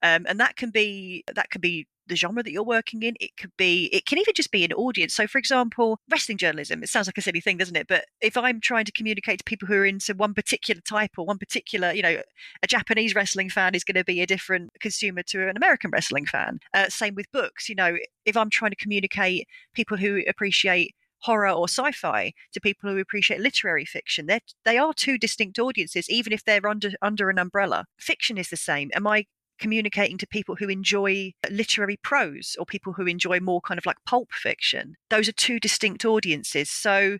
[0.03, 3.15] um, and that can be that can be the genre that you're working in.
[3.19, 5.13] It could be, it can even just be an audience.
[5.13, 7.87] So, for example, wrestling journalism, it sounds like a silly thing, doesn't it?
[7.87, 11.25] But if I'm trying to communicate to people who are into one particular type or
[11.25, 12.21] one particular, you know,
[12.61, 16.25] a Japanese wrestling fan is going to be a different consumer to an American wrestling
[16.25, 16.59] fan.
[16.73, 17.69] Uh, same with books.
[17.69, 22.89] You know, if I'm trying to communicate people who appreciate horror or sci-fi to people
[22.89, 24.25] who appreciate literary fiction.
[24.25, 27.85] They're, they are two distinct audiences, even if they're under under an umbrella.
[27.97, 28.91] Fiction is the same.
[28.93, 29.25] Am I
[29.59, 33.97] communicating to people who enjoy literary prose or people who enjoy more kind of like
[34.05, 34.95] pulp fiction.
[35.09, 36.69] Those are two distinct audiences.
[36.69, 37.19] So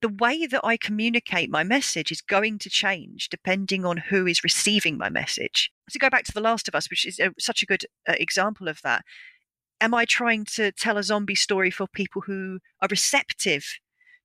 [0.00, 4.44] the way that I communicate my message is going to change depending on who is
[4.44, 5.70] receiving my message.
[5.90, 8.14] To go back to The Last of Us, which is a, such a good uh,
[8.18, 9.04] example of that,
[9.80, 13.64] am I trying to tell a zombie story for people who are receptive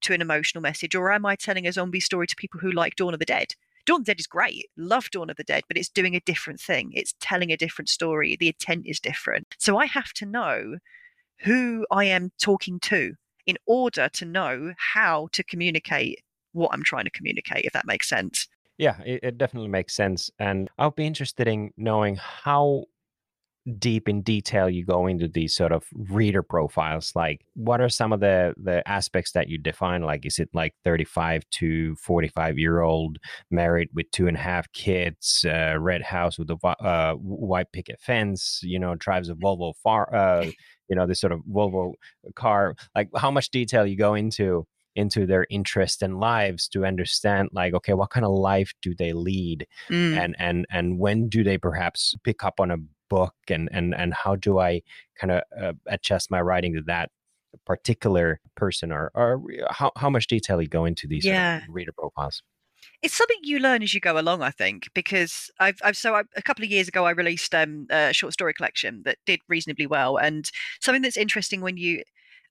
[0.01, 2.95] to an emotional message, or am I telling a zombie story to people who like
[2.95, 3.55] Dawn of the Dead?
[3.85, 4.69] Dawn of the Dead is great.
[4.77, 6.91] Love Dawn of the Dead, but it's doing a different thing.
[6.93, 8.37] It's telling a different story.
[8.39, 9.55] The intent is different.
[9.59, 10.77] So I have to know
[11.39, 13.13] who I am talking to
[13.45, 16.19] in order to know how to communicate
[16.53, 18.47] what I'm trying to communicate, if that makes sense.
[18.77, 20.31] Yeah, it, it definitely makes sense.
[20.39, 22.85] And I'll be interested in knowing how
[23.79, 28.11] deep in detail you go into these sort of reader profiles like what are some
[28.11, 30.01] of the the aspects that you define?
[30.01, 34.71] Like is it like 35 to 45 year old married with two and a half
[34.73, 39.73] kids uh, red house with a uh, white picket fence you know drives a volvo
[39.81, 40.45] far uh,
[40.89, 41.93] you know this sort of volvo
[42.35, 42.75] car?
[42.95, 47.73] Like how much detail you go into into their interests and lives to understand like
[47.73, 49.65] okay what kind of life do they lead?
[49.89, 50.17] Mm.
[50.17, 52.77] and and and when do they perhaps pick up on a
[53.09, 54.81] book and and and how do i
[55.19, 57.09] kind of uh, adjust my writing to that
[57.65, 61.59] particular person or or how, how much detail you go into these yeah.
[61.59, 62.41] sort of reader profiles
[63.01, 66.23] it's something you learn as you go along, I think, because I've, I've so I,
[66.35, 69.87] a couple of years ago I released um, a short story collection that did reasonably
[69.87, 70.49] well, and
[70.81, 72.03] something that's interesting when you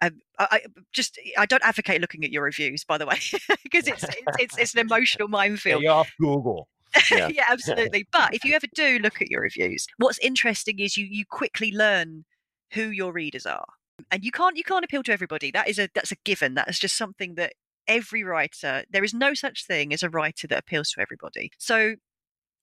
[0.03, 0.61] um, I, I,
[0.93, 3.19] just I don't advocate looking at your reviews, by the way,
[3.63, 5.81] because it's, it's, it's it's an emotional minefield.
[5.81, 6.69] Stay off Google.
[7.11, 7.29] Yeah.
[7.33, 8.07] yeah, absolutely.
[8.13, 11.73] But if you ever do look at your reviews, what's interesting is you you quickly
[11.73, 12.25] learn
[12.73, 13.67] who your readers are,
[14.11, 15.51] and you can't you can't appeal to everybody.
[15.51, 16.55] That is a that's a given.
[16.55, 17.55] That is just something that
[17.89, 18.85] every writer.
[18.91, 21.51] There is no such thing as a writer that appeals to everybody.
[21.59, 21.97] So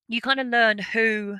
[0.08, 1.38] you kind of learn who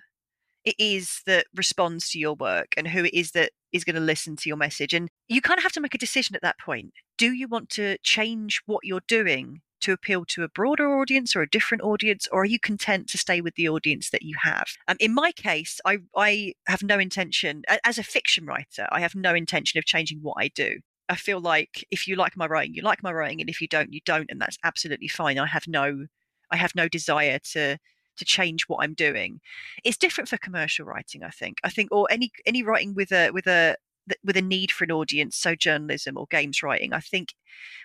[0.66, 4.02] it is that responds to your work and who it is that is going to
[4.02, 4.94] listen to your message.
[4.94, 6.92] And you kind of have to make a decision at that point.
[7.18, 11.42] Do you want to change what you're doing to appeal to a broader audience or
[11.42, 14.68] a different audience, or are you content to stay with the audience that you have?
[14.88, 19.16] Um, in my case, I, I have no intention, as a fiction writer, I have
[19.16, 20.80] no intention of changing what I do.
[21.10, 23.68] I feel like if you like my writing, you like my writing, and if you
[23.68, 25.40] don't, you don't, and that's absolutely fine.
[25.40, 26.06] I have no,
[26.52, 27.78] I have no desire to
[28.18, 29.40] to change what I'm doing.
[29.84, 31.58] It's different for commercial writing, I think.
[31.64, 33.76] I think, or any any writing with a with a
[34.24, 36.94] with a need for an audience, so journalism or games writing.
[36.94, 37.34] I think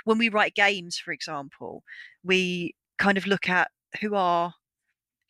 [0.05, 1.83] when we write games, for example,
[2.23, 4.55] we kind of look at who are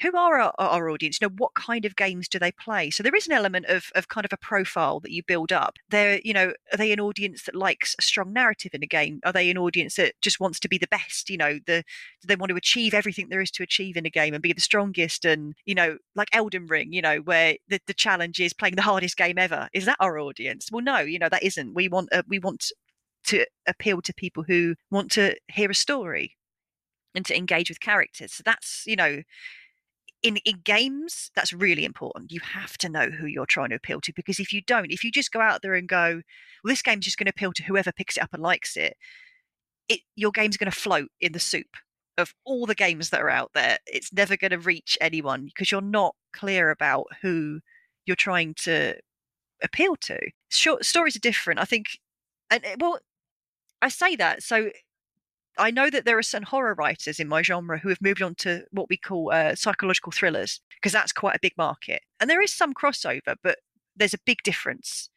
[0.01, 1.19] who are our, our, audience?
[1.21, 2.91] You know, what kind of games do they play?
[2.91, 5.77] So there is an element of, of kind of a profile that you build up.
[5.89, 9.21] They're, you know, are they an audience that likes a strong narrative in a game?
[9.25, 11.31] Are they an audience that just wants to be the best?
[11.31, 11.85] You know, the
[12.21, 14.53] do they want to achieve everything there is to achieve in a game and be
[14.53, 15.25] the strongest?
[15.25, 18.83] And you know, like Elden Ring, you know, where the, the challenge is playing the
[18.83, 19.69] hardest game ever.
[19.73, 20.71] Is that our audience?
[20.73, 21.75] Well, no, you know, that isn't.
[21.75, 22.73] We want uh, we want
[23.27, 26.37] to appeal to people who want to hear a story
[27.15, 28.33] and to engage with characters.
[28.33, 29.23] So that's you know
[30.25, 32.33] in, in games, that's really important.
[32.33, 35.05] You have to know who you're trying to appeal to because if you don't, if
[35.05, 36.23] you just go out there and go,
[36.65, 38.97] well, this game's just going to appeal to whoever picks it up and likes it,
[39.89, 41.77] it your game's going to float in the soup
[42.17, 43.79] of all the games that are out there.
[43.87, 47.61] It's never going to reach anyone because you're not clear about who
[48.07, 48.95] you're trying to
[49.63, 50.19] appeal to.
[50.51, 51.61] Short stories are different.
[51.61, 51.87] I think,
[52.51, 52.99] and eh, well,
[53.83, 54.71] I say that so
[55.57, 58.35] I know that there are some horror writers in my genre who have moved on
[58.37, 62.03] to what we call uh, psychological thrillers because that's quite a big market.
[62.21, 63.59] And there is some crossover, but
[63.97, 65.09] there's a big difference.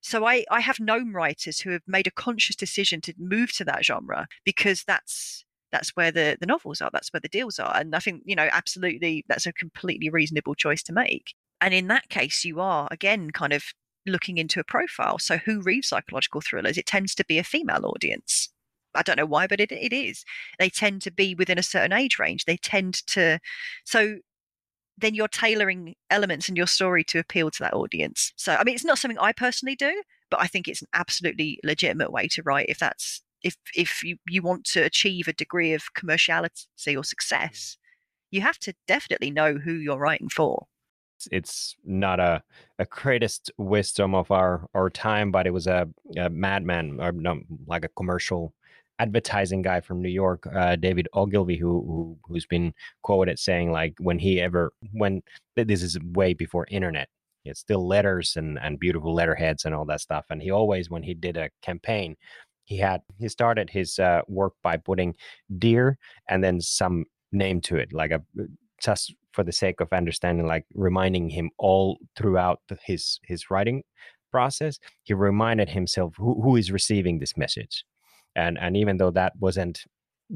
[0.00, 3.64] So I, I have known writers who have made a conscious decision to move to
[3.64, 7.76] that genre because that's that's where the, the novels are, that's where the deals are.
[7.76, 11.34] And I think, you know, absolutely that's a completely reasonable choice to make.
[11.60, 13.64] And in that case, you are again kind of
[14.06, 15.18] looking into a profile.
[15.18, 16.78] So who reads psychological thrillers?
[16.78, 18.50] It tends to be a female audience
[18.96, 20.24] I don't know why, but it, it is.
[20.58, 22.44] They tend to be within a certain age range.
[22.44, 23.38] They tend to,
[23.84, 24.18] so
[24.98, 28.32] then you're tailoring elements in your story to appeal to that audience.
[28.36, 31.60] So, I mean, it's not something I personally do, but I think it's an absolutely
[31.62, 35.74] legitimate way to write if that's if if you you want to achieve a degree
[35.74, 37.06] of commerciality or mm.
[37.06, 37.76] success,
[38.30, 40.66] you have to definitely know who you're writing for
[41.30, 42.42] it's not a,
[42.78, 47.40] a greatest wisdom of our our time, but it was a, a madman or no,
[47.66, 48.52] like a commercial
[48.98, 53.94] advertising guy from New York, uh, David Ogilvy, who, who who's been quoted saying like
[53.98, 55.22] when he ever when
[55.56, 57.08] this is way before internet,
[57.44, 61.02] it's still letters and and beautiful letterheads and all that stuff, and he always when
[61.02, 62.16] he did a campaign,
[62.64, 65.14] he had he started his uh, work by putting
[65.58, 68.22] dear and then some name to it, like a
[68.82, 73.82] just for the sake of understanding, like reminding him all throughout his his writing
[74.30, 77.84] process, he reminded himself who, who is receiving this message
[78.36, 79.84] and and even though that wasn't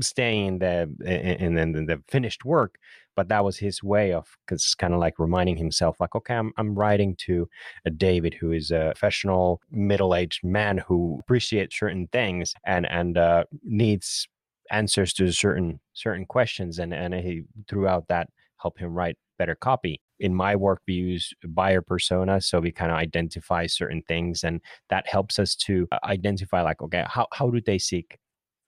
[0.01, 2.77] staying in the in, in, in the finished work
[3.17, 6.53] but that was his way of because kind of like reminding himself like okay I'm,
[6.57, 7.49] I'm writing to
[7.85, 13.45] a david who is a professional middle-aged man who appreciates certain things and and uh,
[13.65, 14.29] needs
[14.71, 20.01] answers to certain certain questions and and he throughout that help him write better copy
[20.21, 24.61] in my work we use buyer persona so we kind of identify certain things and
[24.89, 28.19] that helps us to uh, identify like okay how, how do they seek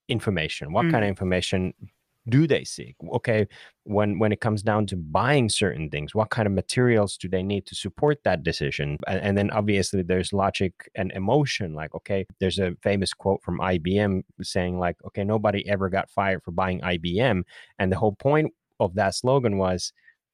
[0.08, 0.72] information?
[0.72, 0.92] What mm.
[0.92, 1.74] kind of information
[2.28, 2.94] do they seek?
[3.14, 3.48] Okay
[3.84, 7.42] when when it comes down to buying certain things what kind of materials do they
[7.42, 8.96] need to support that decision?
[9.08, 13.58] And, and, then obviously there's logic and emotion like okay there's a famous quote from
[13.58, 17.42] IBM saying like okay nobody ever got fired for buying IBM
[17.80, 19.92] and the whole point of that slogan was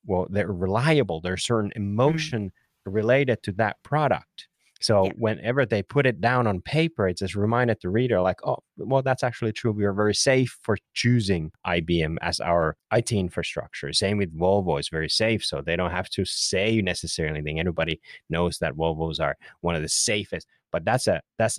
[0.09, 1.83] well they're reliable there's certain mm-hmm.
[1.83, 2.93] emotion mm-hmm.
[2.93, 4.49] related to that product
[4.81, 5.13] so yeah.
[5.17, 9.03] whenever they put it down on paper, it just reminded the reader, like, oh, well,
[9.03, 9.73] that's actually true.
[9.73, 13.93] We are very safe for choosing IBM as our IT infrastructure.
[13.93, 15.45] Same with Volvo, it's very safe.
[15.45, 17.59] So they don't have to say necessarily anything.
[17.59, 20.47] Everybody knows that Volvos are one of the safest.
[20.71, 21.59] But that's a that's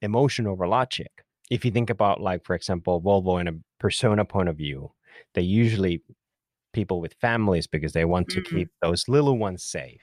[0.00, 1.10] emotion over logic.
[1.50, 4.92] If you think about, like, for example, Volvo in a persona point of view,
[5.34, 6.02] they usually
[6.72, 8.56] people with families because they want to mm-hmm.
[8.56, 10.02] keep those little ones safe.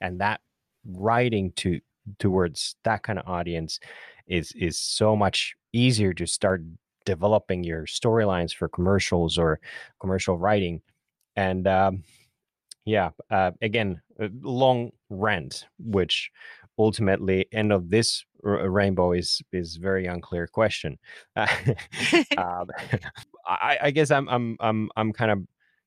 [0.00, 0.40] And that
[0.84, 1.80] writing to
[2.18, 3.80] towards that kind of audience
[4.26, 6.62] is is so much easier to start
[7.04, 9.60] developing your storylines for commercials or
[10.00, 10.80] commercial writing.
[11.36, 12.04] And um,
[12.86, 14.00] yeah uh, again
[14.40, 16.30] long rant which
[16.78, 20.98] ultimately end of this r- rainbow is is very unclear question.
[21.36, 21.46] Uh,
[22.38, 22.70] um,
[23.46, 25.40] I, I guess i'm i'm i'm i'm kind of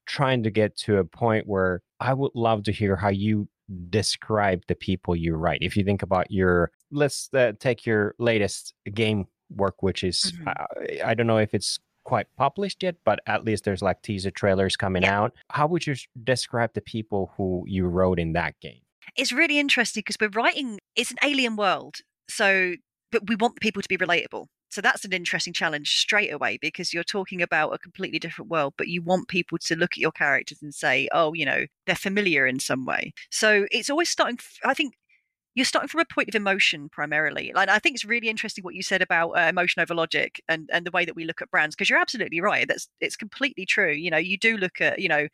[0.10, 3.47] trying to get to a point where I would love to hear how you
[3.89, 5.60] describe the people you write.
[5.62, 10.49] If you think about your, let's uh, take your latest game work, which is, mm-hmm.
[10.49, 14.32] I, I don't know if it's quite published yet, but at least there's like teaser
[14.32, 15.20] trailers coming Yeah.
[15.22, 15.36] out.
[15.51, 18.82] How would you describe the people who you wrote in that game?
[19.16, 21.95] it's really interesting because we're writing it's an alien world
[22.30, 22.76] so
[23.12, 26.94] but we want people to be relatable so that's an interesting challenge straight away because
[26.94, 30.12] you're talking about a completely different world but you want people to look at your
[30.12, 33.14] characters and say oh you know they're familiar in some way.
[33.32, 34.94] So it's always starting i think
[35.56, 38.76] you're starting from a point of emotion primarily like i think it's really interesting what
[38.76, 41.52] you said about uh, emotion over logic and and the way that we look at
[41.52, 45.00] brands because you're absolutely right that's it's completely true you know you do look at
[45.00, 45.28] you know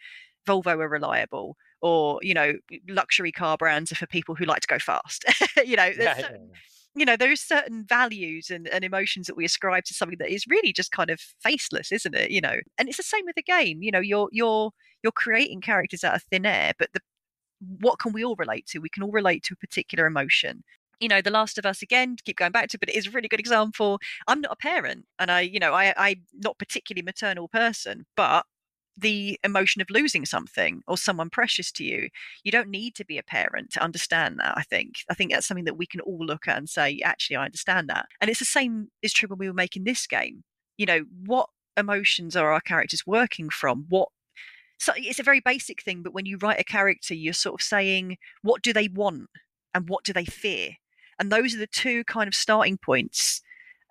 [0.47, 2.53] volvo are reliable or you know
[2.87, 5.25] luxury car brands are for people who like to go fast
[5.65, 6.49] you know certain,
[6.95, 10.45] you know there's certain values and, and emotions that we ascribe to something that is
[10.47, 12.31] really just kind of faceless isn't it?
[12.31, 14.71] You know and it's the same with the game you know you're you're
[15.03, 17.01] you're creating characters out of thin air but the
[17.79, 18.79] what can we all relate to?
[18.79, 20.63] We can all relate to a particular emotion.
[20.99, 23.11] You know the last of us again keep going back to but it is a
[23.11, 23.99] really good example.
[24.27, 28.45] I'm not a parent and i you know i i'm not particularly maternal person but
[28.97, 32.07] the emotion of losing something or someone precious to you
[32.43, 34.99] you don't need to be a parent to understand that i think.
[35.09, 37.89] I think that's something that we can all look at and say actually i understand
[37.89, 38.07] that.
[38.21, 40.43] And it's the same is true when we were making this game.
[40.77, 43.85] You know what emotions are our characters working from?
[43.89, 44.09] What
[44.79, 47.65] so it's a very basic thing but when you write a character you're sort of
[47.65, 49.29] saying what do they want
[49.73, 50.71] and what do they fear?
[51.19, 53.41] And those are the two kind of starting points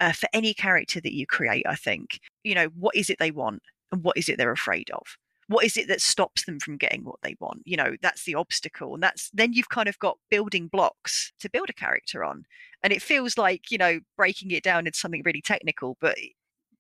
[0.01, 2.21] uh, for any character that you create i think.
[2.43, 5.17] You know what is it they want and what is it they're afraid of?
[5.47, 7.63] What is it that stops them from getting what they want?
[7.65, 11.51] You know that's the obstacle and that's then you've kind of got building blocks to
[11.51, 12.45] build a character on
[12.83, 16.17] and it feels like you know breaking it down into something really technical but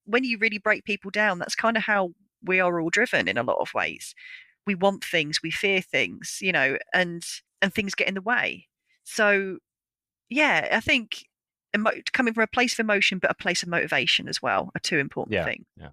[0.07, 3.39] when you really break people down that's kind of how we are all driven in
[3.39, 4.15] a lot of ways.
[4.67, 7.25] We want things we fear things you know and
[7.61, 8.69] and things get in the way.
[9.05, 9.59] So
[10.31, 11.27] yeah i think
[11.75, 14.81] emo- coming from a place of emotion but a place of motivation as well are
[14.81, 15.91] two important Yeah, things yeah.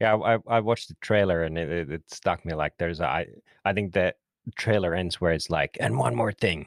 [0.00, 2.54] Yeah, I, I watched the trailer and it, it, it stuck me.
[2.54, 3.26] Like, there's a, I,
[3.64, 4.14] I think the
[4.56, 6.66] trailer ends where it's like, and one more thing,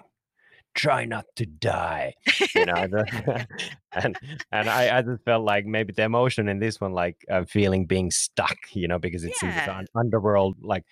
[0.75, 2.13] try not to die.
[2.55, 2.87] You know,
[3.93, 4.17] and
[4.51, 7.85] and I, I just felt like maybe the emotion in this one, like uh, feeling
[7.85, 8.57] being stuck.
[8.73, 9.77] You know, because it's in this Yeah.
[9.77, 10.83] un- underworld, like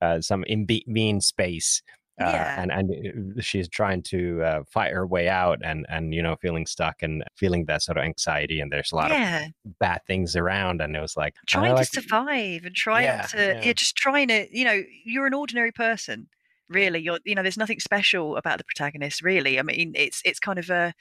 [0.00, 1.82] uh, some in between space.
[2.18, 2.62] Uh, Yeah.
[2.62, 6.36] and and uh, she's trying to uh, fight her way out, and and you know
[6.36, 9.18] feeling stuck and feeling that sort of anxiety, and there's a lot of
[9.78, 13.36] bad things around, and it was like trying like- to survive and trying Yeah, to
[13.36, 13.60] yeah.
[13.64, 13.72] yeah.
[13.74, 16.28] just trying to you know you're an ordinary person
[16.68, 20.40] really you're you know there's nothing special about the protagonist really i mean it's it's
[20.40, 20.92] kind of a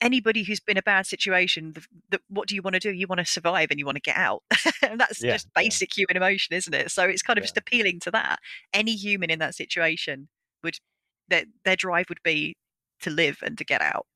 [0.00, 2.92] anybody who's been in a bad situation the, the, what do you want to do
[2.92, 4.42] you want to survive and you want to get out
[4.82, 5.62] and that's Yeah, just yeah.
[5.62, 7.46] basic human emotion isn't it so it's kind of Yeah.
[7.46, 8.38] just appealing to that
[8.72, 10.28] any human in that situation
[10.64, 10.76] would
[11.28, 12.56] their their drive would be
[13.02, 14.06] to live and to get out.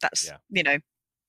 [0.00, 0.38] That's Yeah.
[0.50, 0.78] you know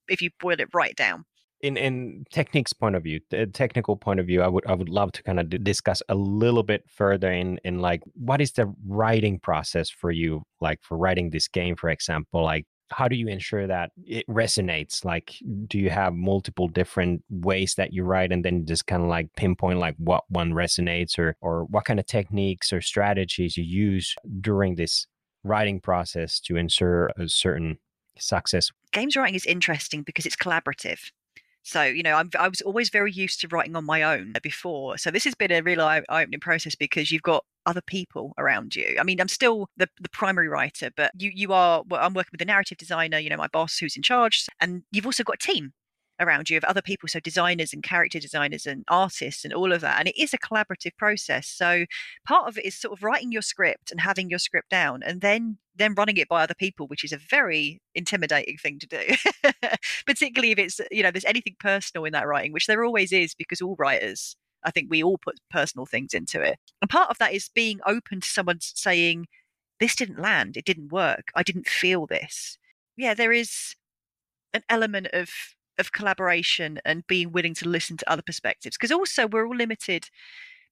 [0.07, 1.25] if you boil it right down.
[1.61, 4.87] In in techniques point of view the technical point of view i would i would
[4.87, 8.53] love to kind of d- discuss a little bit further in in like what is
[8.53, 12.41] the writing process for you like for writing this game for example?
[12.43, 15.35] Like how do you ensure that it resonates like
[15.67, 19.27] do you have multiple different ways that you write and then just kind of like
[19.35, 24.15] pinpoint like what one resonates or or what kind of techniques or strategies you use
[24.41, 25.07] during this
[25.43, 27.77] writing process to ensure a certain
[28.17, 31.11] success games writing is interesting because it's collaborative.
[31.63, 34.97] So, you know, I'm, I was always very used to writing on my own before.
[34.97, 38.75] So, this has been a real eye opening process because you've got other people around
[38.75, 38.95] you.
[38.99, 42.31] I mean, I'm still the, the primary writer, but you, you are, well, I'm working
[42.31, 44.45] with a narrative designer, you know, my boss who's in charge.
[44.59, 45.73] And you've also got a team
[46.19, 47.07] around you of other people.
[47.07, 49.99] So, designers and character designers and artists and all of that.
[49.99, 51.47] And it is a collaborative process.
[51.47, 51.85] So,
[52.25, 55.21] part of it is sort of writing your script and having your script down and
[55.21, 59.01] then then running it by other people which is a very intimidating thing to do
[60.05, 63.33] particularly if it's you know there's anything personal in that writing which there always is
[63.33, 66.57] because all writers i think we all put personal things into it.
[66.81, 69.27] And part of that is being open to someone saying
[69.79, 70.57] this didn't land.
[70.57, 71.31] It didn't work.
[71.35, 72.57] I didn't feel this.
[72.97, 73.75] Yeah there is
[74.53, 75.29] an element of
[75.77, 80.09] of collaboration and being willing to listen to other perspectives because also we're all limited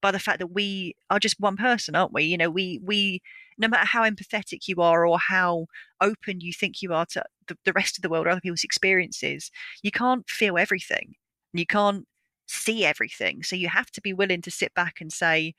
[0.02, 2.24] by the fact that we are just one person aren't we?
[2.24, 3.22] You know we we
[3.58, 5.68] no matter how empathetic you are or how
[6.02, 8.64] open you think you are to the, the rest of the world or other people's
[8.64, 9.50] experiences
[9.82, 11.16] you can't feel everything.
[11.54, 12.06] You can't
[12.48, 15.54] see everything so you have to be willing to sit back and say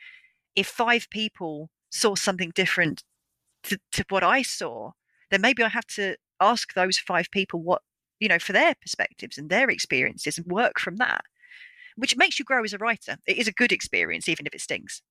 [0.57, 3.03] if five people saw something different
[3.63, 4.91] to, to what i saw
[5.31, 7.83] then maybe i have to ask those five people what
[8.21, 11.23] you know for their perspectives and their experiences and work from that
[11.97, 13.17] which makes you grow as a writer.
[13.27, 15.03] It is a good experience even if it stings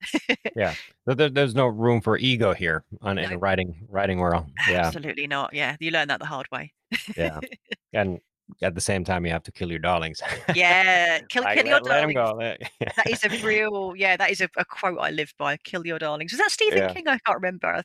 [0.55, 0.73] yeah.
[1.05, 3.35] There, there- there's no room for ego here on in No.
[3.35, 4.45] a writing writing world.
[4.69, 4.85] Yeah.
[4.85, 5.53] Absolutely not.
[5.53, 6.71] Yeah you learn that the hard way.
[7.17, 7.41] Yeah.
[7.93, 8.19] And
[8.61, 10.21] at the same time you have to kill your darlings.
[10.55, 12.57] Yeah, kill, Like, kill your let, let 'em darlings.
[12.81, 12.87] go.
[12.97, 15.57] That is a real, yeah, that is a, a quote I live by.
[15.57, 16.31] Kill your darlings.
[16.31, 16.93] Was that Stephen Yeah.
[16.93, 17.07] King?
[17.07, 17.83] I can't remember.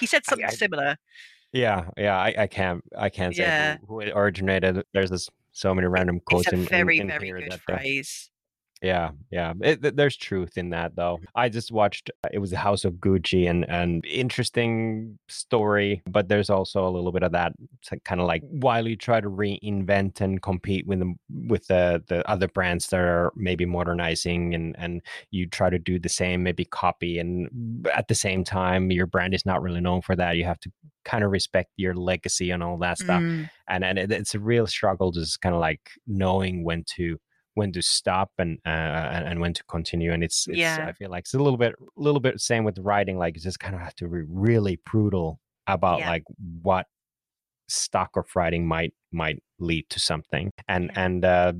[0.00, 0.96] He said something I- similar.
[1.52, 2.16] yeah, yeah.
[2.18, 4.82] I, I can't I can't say who, who it originated.
[4.92, 7.56] There's this, so many random quotes It's a in, in- very, in very good uh,
[7.66, 8.30] phrase.
[8.80, 9.54] Yeah, yeah.
[9.60, 11.18] It, th- there's truth in that, though.
[11.34, 12.10] I just watched.
[12.22, 16.00] uh, It was the House of Gucci, and and interesting story.
[16.08, 17.54] But there's also a little bit of that
[18.04, 21.12] kind of like while you try to reinvent and compete with the
[21.48, 25.02] with the the other brands that are maybe modernizing, and and
[25.32, 29.34] you try to do the same, maybe copy, and at the same time, your brand
[29.34, 30.36] is not really known for that.
[30.36, 30.70] You have to
[31.04, 34.40] kind of respect your legacy and all that stuff Mm, and and it, it's a
[34.40, 37.18] real struggle just kind of like knowing when to
[37.58, 38.68] when to stop and uh,
[39.14, 40.86] and, and when to continue and it's, it's Yeah.
[40.88, 43.42] i feel like it's a little bit a little bit same with writing like you
[43.42, 46.10] just kind of have to be really brutal about Yeah.
[46.10, 46.24] like
[46.62, 46.86] what
[47.68, 51.04] stock of writing might might lead to something and Yeah.
[51.04, 51.52] and uh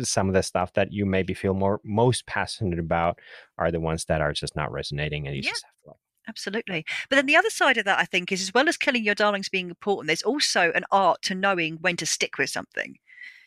[0.00, 3.18] some of the stuff that you maybe feel more most passionate about
[3.58, 5.50] are the ones that are just not resonating and you Yeah.
[5.50, 5.96] just have to like
[6.28, 6.84] absolutely.
[7.08, 9.14] But then the other side of that, I think, is as well as killing your
[9.14, 12.96] darlings being important, there's also an art to knowing when to stick with something.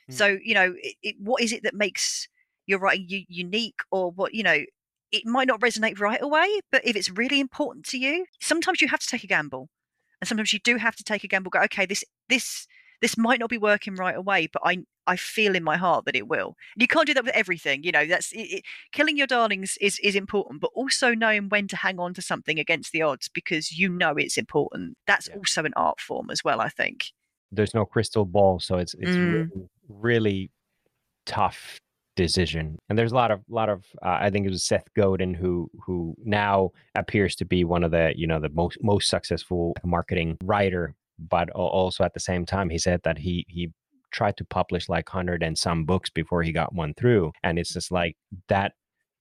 [0.09, 0.39] So, mm.
[0.43, 2.27] you know, it, it, what is it that makes
[2.65, 4.63] your writing u- unique or what, you know,
[5.11, 8.87] it might not resonate right away, but if it's really important to you, sometimes you
[8.87, 9.69] have to take a gamble.
[10.21, 12.67] And sometimes you do have to take a gamble, go, okay, this, this,
[13.01, 16.15] this might not be working right away, but I, I feel in my heart that
[16.15, 16.55] it will.
[16.75, 18.05] And you can't do that with everything, you know.
[18.05, 21.99] That's it, it, killing your darlings is is important, but also knowing when to hang
[21.99, 23.97] on to something against the odds because you mm.
[23.97, 24.97] know it's important.
[25.07, 25.37] That's Yeah.
[25.37, 27.05] also an art form as well, I think.
[27.51, 29.31] There's no crystal ball so it's it's Mm.
[29.31, 30.51] really, really
[31.25, 31.79] tough
[32.15, 32.77] decision.
[32.89, 35.69] And there's a lot of lot of uh, i think it was seth godin who
[35.85, 40.37] who now appears to be one of the you know the most most successful marketing
[40.43, 43.71] writer but also at the same time he said that he he
[44.11, 47.31] tried to publish like 100 and some books before he got one through.
[47.43, 48.15] And it's just like
[48.47, 48.73] that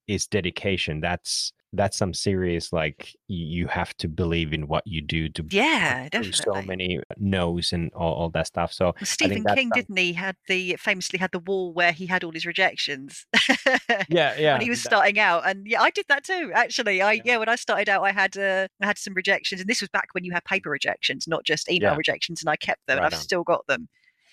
[0.07, 1.01] is dedication.
[1.01, 6.09] That's that's some serious like you, have to believe in what you do to Yeah,
[6.11, 8.73] through so many no's and all, all that stuff.
[8.73, 10.15] So Well, Stephen King, didn't he?
[10.15, 13.27] Had the famously had the wall where he had all his rejections.
[14.09, 14.53] yeah, yeah.
[14.55, 16.51] when he was that- starting out, and yeah, I did that too.
[16.55, 17.23] Actually, I Yeah.
[17.25, 19.91] yeah, when I started out, I had uh, I had some rejections, and this was
[19.91, 21.97] back when you had paper rejections, not just email Yeah.
[21.97, 23.21] rejections, and I kept them, and I've on.
[23.21, 23.89] still got them.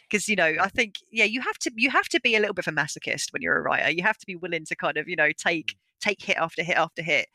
[0.09, 2.53] Because you know, I think yeah, you have to you have to be a little
[2.53, 3.91] bit of a masochist when you're a writer.
[3.91, 6.09] You have to be willing to kind of you know take Mm.
[6.09, 7.27] take hit after hit after hit,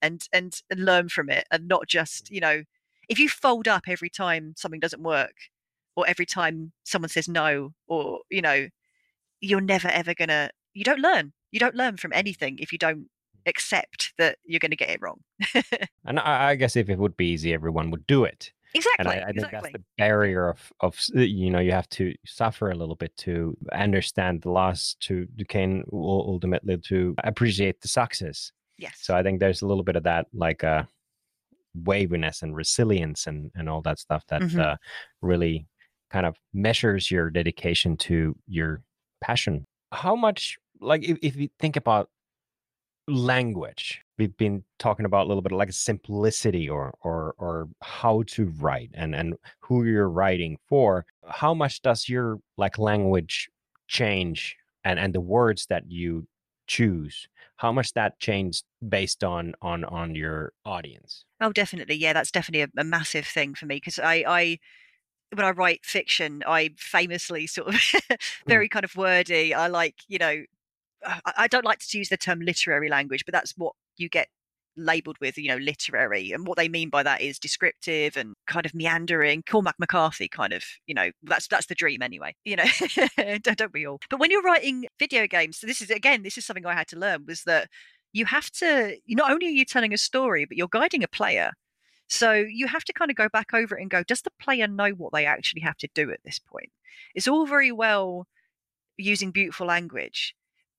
[0.00, 2.62] and and and learn from it, and not just you know,
[3.08, 5.34] if you fold up every time something doesn't work,
[5.96, 8.68] or every time someone says no, or you know,
[9.40, 11.32] you're never ever gonna you don't learn.
[11.52, 13.08] You don't learn from anything if you don't
[13.46, 15.20] accept that you're going to get it wrong.
[16.04, 18.52] and I, I guess if it would be easy, everyone would do it.
[18.74, 18.98] Exactly.
[18.98, 19.50] And I, I think exactly.
[19.50, 23.56] that's the barrier of of you know you have to suffer a little bit to
[23.72, 28.52] understand the loss to to can ultimately to appreciate the success.
[28.78, 28.98] yes.
[29.02, 30.84] So I think there's a little bit of that like uh
[31.74, 34.58] waviness and resilience and and all that stuff that Mhm.
[34.58, 34.76] uh,
[35.22, 35.66] really
[36.10, 38.82] kind of measures your dedication to your
[39.20, 39.64] passion.
[39.92, 42.10] How much like if, if you think about
[43.08, 44.02] language.
[44.18, 48.52] We've been talking about a little bit of like simplicity or or or how to
[48.58, 51.04] write and and who you're writing for.
[51.28, 53.48] How much does your like language
[53.88, 56.26] change and and the words that you
[56.66, 57.28] choose?
[57.56, 61.24] How much that changed based on on on your audience?
[61.44, 61.96] Oh, definitely.
[61.96, 64.58] Yeah, that's definitely a, a massive thing for me because I, I,
[65.34, 67.74] when I write fiction, I famously sort of
[68.10, 68.14] hmm.
[68.46, 69.52] very kind of wordy.
[69.52, 70.44] I like, you know,
[71.36, 74.28] I, don't like to use the term literary language, but that's what you get
[74.76, 76.32] labeled with, you know, literary.
[76.32, 80.52] And what they mean by that is descriptive and kind of meandering, Cormac McCarthy kind
[80.52, 82.34] of, you know, that's that's the dream anyway.
[82.44, 82.64] You know,
[83.16, 84.00] don't, don't we all?
[84.10, 86.88] But when you're writing video games, so this is again, this is something I had
[86.88, 87.68] to learn was that
[88.12, 91.52] you have to not only are you telling a story, but you're guiding a player.
[92.08, 94.68] So you have to kind of go back over it and go, does the player
[94.68, 96.70] know what they actually have to do at this point?
[97.14, 98.26] It's all very well
[98.96, 100.34] using beautiful language,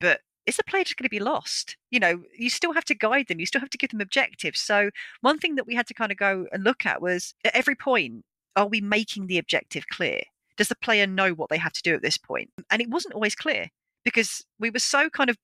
[0.05, 1.77] but is the player just going to be lost?
[1.89, 4.59] You know, you still have to guide them, you still have to give them objectives.
[4.59, 4.91] So
[5.21, 7.73] one thing that we had to kind of go and look at was at every
[7.75, 8.23] point,
[8.55, 10.21] are we making the objective clear?
[10.57, 12.51] Does the player know what they have to do at this point?
[12.69, 13.69] And it wasn't always clear
[14.03, 15.37] because we were so kind of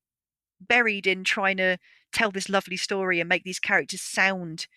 [0.61, 1.77] buried in trying to
[2.13, 4.67] tell this lovely story and make these characters sound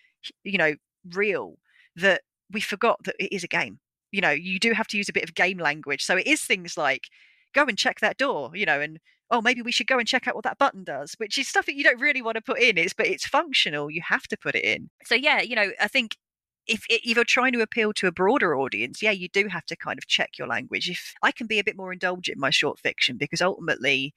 [0.43, 0.73] you know
[1.13, 1.59] real
[1.95, 2.21] that
[2.51, 3.77] we forgot that it is a game
[4.11, 6.41] you know you do have to use a bit of game language so it is
[6.41, 7.03] things like
[7.53, 8.99] go and check that door you know and
[9.31, 11.65] oh maybe we should go and check out what that button does which is stuff
[11.65, 14.37] that you don't really want to put in it's but it's functional you have to
[14.37, 16.17] put it in so yeah you know i think
[16.67, 19.75] if, if you're trying to appeal to a broader audience, yeah, you do have to
[19.75, 20.89] kind of check your language.
[20.89, 24.13] If I can be a bit more indulgent in my short fiction, because ultimately,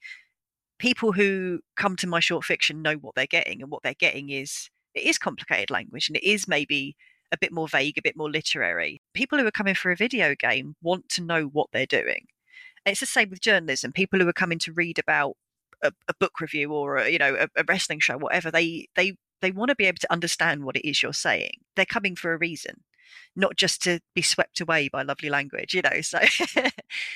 [0.79, 4.29] people who come to my short fiction know what they're getting, and what they're getting
[4.29, 6.95] is it is complicated language, and it is maybe
[7.31, 9.01] a bit more vague, a bit more literary.
[9.13, 12.25] People who are coming for a video game want to know what they're doing.
[12.85, 13.91] It's the same with journalism.
[13.91, 15.35] People who are coming to read about
[15.83, 19.13] a, a book review or a, you know a, a wrestling show, whatever, they they
[19.41, 21.51] they want to be able to understand what it is you're saying.
[21.75, 22.83] They're coming for a reason,
[23.35, 26.01] not just to be swept away by lovely language, you know.
[26.01, 26.19] So,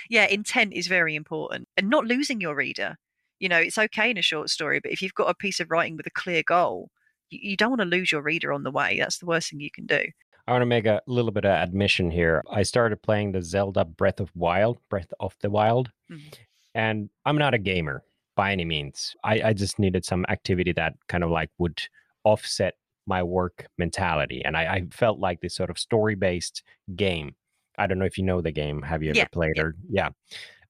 [0.10, 2.96] yeah, intent is very important and not losing your reader.
[3.40, 5.70] You know, it's okay in a short story, but if you've got a piece of
[5.72, 6.90] writing with a clear goal,
[7.30, 8.98] you, you don't want to lose your reader on the way.
[9.00, 10.06] That's the worst thing you can do.
[10.48, 12.44] I want to make a little bit of admission here.
[12.52, 16.28] I started playing the Zelda Breath of Wild, Breath of the Wild, mm-hmm.
[16.76, 18.04] and I'm not a gamer
[18.36, 19.16] by any means.
[19.24, 21.82] I, I just needed some activity that kind of like would
[22.26, 22.76] offset
[23.06, 24.42] my work mentality.
[24.44, 26.64] And I, I felt like this sort of story based
[26.96, 27.36] game.
[27.78, 28.82] I don't know if you know the game.
[28.82, 30.10] Have you ever yeah, played or yeah.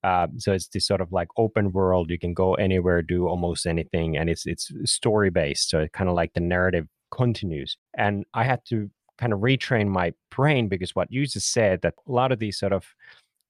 [0.03, 2.09] Uh, so it's this sort of like open world.
[2.09, 5.69] You can go anywhere, do almost anything, and it's it's story based.
[5.69, 7.77] So kind of like the narrative continues.
[7.97, 11.95] And I had to kind of retrain my brain because what you just said that
[12.07, 12.95] a lot of these sort of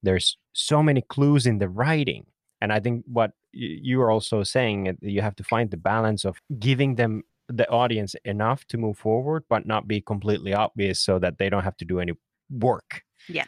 [0.03, 2.25] there's so many clues in the writing.
[2.61, 6.37] And I think what you are also saying you have to find the balance of
[6.59, 11.37] giving them the audience enough to move forward, but not be completely obvious so that
[11.37, 12.13] they don't have to do any
[12.49, 13.03] work.
[13.27, 13.45] Yeah.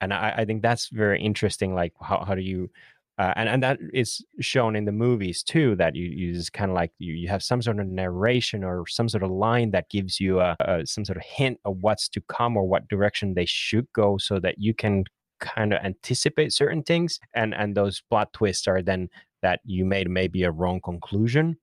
[0.00, 1.74] And I, I think that's very interesting.
[1.74, 2.70] Like, how, how do you,
[3.18, 6.70] uh, and, and that is shown in the movies too, that you, you just kind
[6.70, 9.88] of like you, you have some sort of narration or some sort of line that
[9.88, 13.34] gives you a, a, some sort of hint of what's to come or what direction
[13.34, 15.04] they should go so that you can
[15.40, 17.20] kind of anticipate certain things.
[17.34, 19.08] And, and those plot twists are then
[19.42, 21.56] that you made maybe a wrong conclusion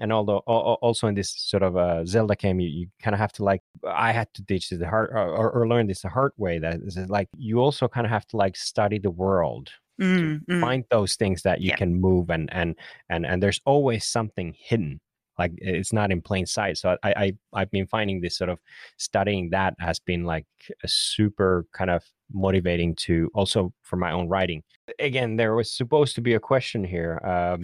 [0.00, 3.32] and although also in this sort of uh, Zelda game, you, you kind of have
[3.34, 6.32] to like I had to teach this the hard or, or, learn this the hard
[6.36, 6.58] way.
[6.58, 9.70] That is like you also kind of have to like study the world
[10.00, 10.60] mm, mm.
[10.60, 11.76] find those things that you yeah.
[11.76, 12.76] can move and and
[13.08, 15.00] and and there's always something hidden
[15.38, 18.58] like it's not in plain sight so i, I i've been finding this sort of
[18.96, 20.46] studying that has been like
[20.82, 24.62] a super kind of motivating to also for my own writing
[24.98, 27.62] again there was supposed to be a question here um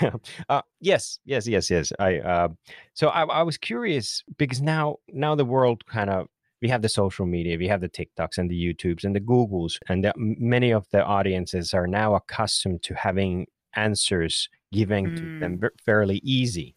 [0.48, 2.48] uh, yes yes yes yes i uh,
[2.94, 6.28] so I, I was curious because now now the world kind of
[6.62, 9.78] we have the social media, we have the TikToks and the YouTubes and the Googles,
[9.88, 15.16] and the, many of the audiences are now accustomed to having answers given mm.
[15.16, 15.68] to them mm.
[15.84, 16.74] fairly easy.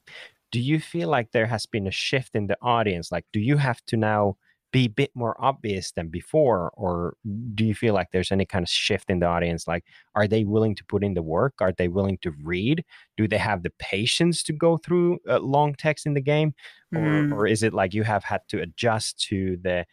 [0.51, 3.11] Do you feel like there has been a shift in the audience?
[3.11, 4.37] Like, do you have to now
[4.73, 7.15] be a bit more obvious than before or
[7.53, 9.67] do you feel like there's any kind of shift in the audience?
[9.67, 11.53] Like are they willing to put in the work?
[11.61, 12.83] Are they willing to read?
[13.15, 16.53] Do they have the patience to go through uh, long text in the game?
[16.93, 17.33] Or, mm.
[17.33, 19.85] or is it like you have had to adjust to the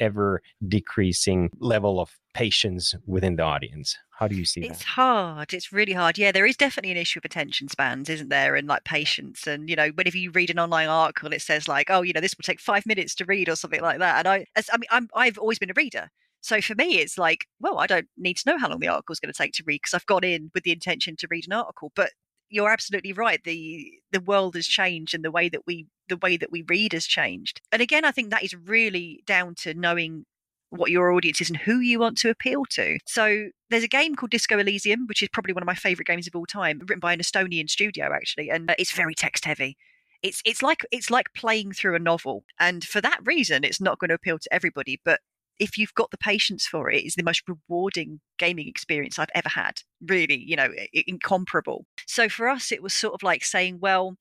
[0.00, 4.74] ever decreasing level of patience within the audience how do you see it's that?
[4.74, 5.54] It's hard.
[5.54, 6.18] It's really hard.
[6.18, 8.54] Yeah, there is definitely an issue of attention spans, isn't there?
[8.54, 9.46] And like patience.
[9.46, 12.20] And, you know, whenever you read an online article, it says like, oh, you know,
[12.20, 14.18] this will take five minutes to read or something like that.
[14.18, 16.10] And I, as, I mean, I'm, I've always been a reader.
[16.42, 19.14] So for me, it's like, well, I don't need to know how long the article
[19.14, 21.46] is going to take to read because I've gone in with the intention to read
[21.46, 21.90] an article.
[21.96, 22.10] But
[22.50, 23.42] you're absolutely right.
[23.42, 26.92] The the world has changed and the way that we the way that we read
[26.92, 27.60] has changed.
[27.72, 30.26] And again, I think that is really down to knowing
[30.70, 32.98] what your audience is and who you want to appeal to.
[33.06, 36.26] So there's a game called Disco Elysium, which is probably one of my favorite games
[36.26, 39.76] of all time, written by an Estonian studio actually, and uh, it's very text heavy.
[40.22, 43.98] It's it's like it's like playing through a novel, and for that reason, it's not
[43.98, 45.00] going to appeal to everybody.
[45.04, 45.20] But
[45.60, 49.50] if you've got the patience for it, it's the most rewarding gaming experience I've ever
[49.50, 49.82] had.
[50.04, 51.84] Really, you know, incomparable.
[52.06, 54.16] So for us, it was sort of like saying, well,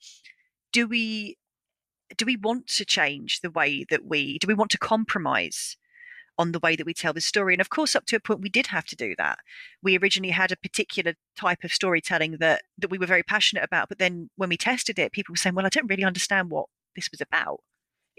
[0.71, 1.37] do we
[2.17, 5.77] do we want to change the way that we do we want to compromise
[6.37, 7.53] on the way that we tell the story.
[7.53, 9.39] And of course, up to a point, we did have to do that.
[9.83, 13.89] We originally had a particular type of storytelling that that we were very passionate about,
[13.89, 16.67] but then when we tested it, people were saying, "Well, I don't really understand what
[16.95, 17.59] this was about."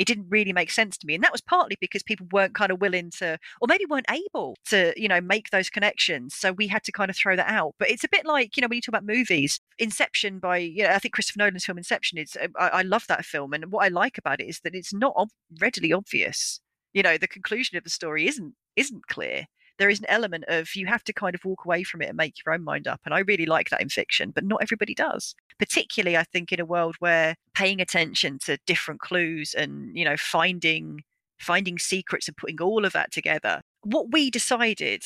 [0.00, 2.72] It didn't really make sense to me, and that was partly because people weren't kind
[2.72, 6.34] of willing to, or maybe weren't able to, you know, make those connections.
[6.34, 7.74] So we had to kind of throw that out.
[7.78, 10.84] But it's a bit like, you know, when you talk about movies, Inception by, you
[10.84, 13.70] know, I think Christopher Nolan's film Inception is, um, I, I love that film, and
[13.70, 15.28] what I like about it is that it's not
[15.60, 16.60] readily obvious
[16.92, 19.46] you know the conclusion of the story isn't isn't clear
[19.80, 22.16] there is an element of you have to kind of walk away from it and
[22.16, 24.94] make your own mind up and i really like that in fiction but not everybody
[24.94, 30.04] does particularly i think in a world where paying attention to different clues and you
[30.04, 31.00] know finding
[31.38, 35.02] finding secrets and putting all of that together what we decided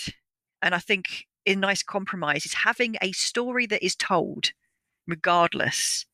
[0.61, 4.51] and i think a nice compromise is having a story that is told
[5.07, 6.05] regardless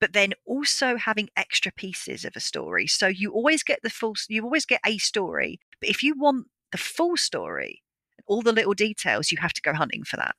[0.00, 2.86] but then also having extra pieces of a story.
[2.86, 5.60] So you always get the full, you always get a story.
[5.80, 7.83] But if you want the full story,
[8.26, 10.34] all the little details, you have to go hunting for that.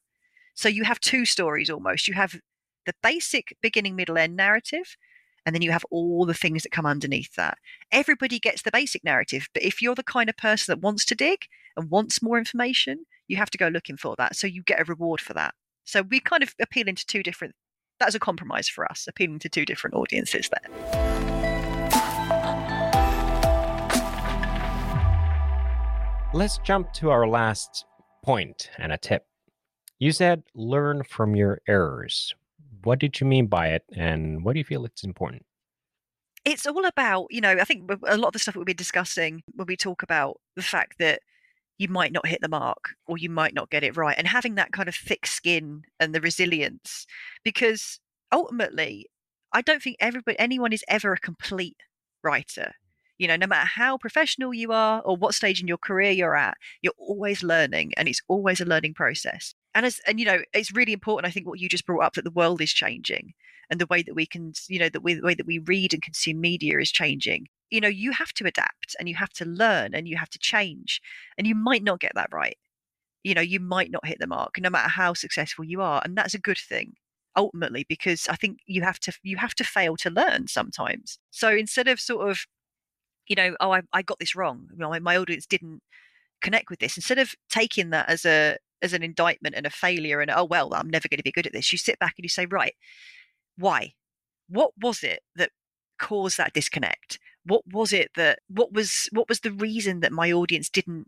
[0.54, 2.08] So you have two stories almost.
[2.08, 2.40] You have
[2.86, 4.96] the basic beginning, middle, end narrative,
[5.46, 7.58] and then you have all the things that come underneath that.
[7.92, 11.16] Everybody gets the basic narrative, but if you're the kind of person that wants to
[11.16, 11.46] dig
[11.78, 14.36] and wants more information, you have to go looking for that.
[14.36, 15.54] So you get a reward for that.
[15.84, 17.56] So we kind of appeal into two different
[18.00, 21.15] that's a compromise for us, appealing to two different audiences there.
[26.36, 27.86] Let's jump to our last
[28.22, 29.26] point and a tip.
[30.00, 32.36] You said learn from your errors.
[32.84, 35.46] What did you mean by it, and what do you feel it's important?
[36.44, 39.44] It's all about, you know, I think a lot of the stuff we've been discussing
[39.54, 41.22] when we talk about the fact that
[41.78, 44.56] you might not hit the mark or you might not get it right and having
[44.56, 47.06] that kind of thick skin and the resilience
[47.44, 48.00] because
[48.32, 49.08] ultimately
[49.52, 51.76] i don't think everybody anyone is ever a complete
[52.24, 52.72] writer
[53.18, 56.36] you know no matter how professional you are or what stage in your career you're
[56.36, 59.54] at you're always learning and it's always a learning process.
[59.74, 62.14] And as and you know it's really important i think what you just brought up
[62.14, 63.34] that the world is changing
[63.70, 65.94] and the way that we can you know that we, the way that we read
[65.94, 67.48] and consume media is changing.
[67.70, 70.40] You know you have to adapt and you have to learn and you have to
[70.40, 71.02] change
[71.38, 72.58] and you might not get that right.
[73.24, 76.18] You know you might not hit the mark no matter how successful you are and
[76.18, 76.94] that's a good thing
[77.38, 81.20] ultimately because i think you have to you have to fail to learn sometimes.
[81.32, 82.46] So instead of sort of
[83.28, 84.68] you know oh i, I got this wrong.
[84.72, 85.82] You know, my, my audience didn't
[86.42, 86.98] connect with this.
[86.98, 90.74] Instead of taking that as a as an indictment and a failure and oh well
[90.74, 92.76] i'm never going to be good at this you sit back and you say right
[93.58, 93.94] why?
[94.50, 95.52] What was it that
[96.00, 97.20] caused that disconnect?
[97.46, 101.08] What was it that what was what was the reason that my audience didn't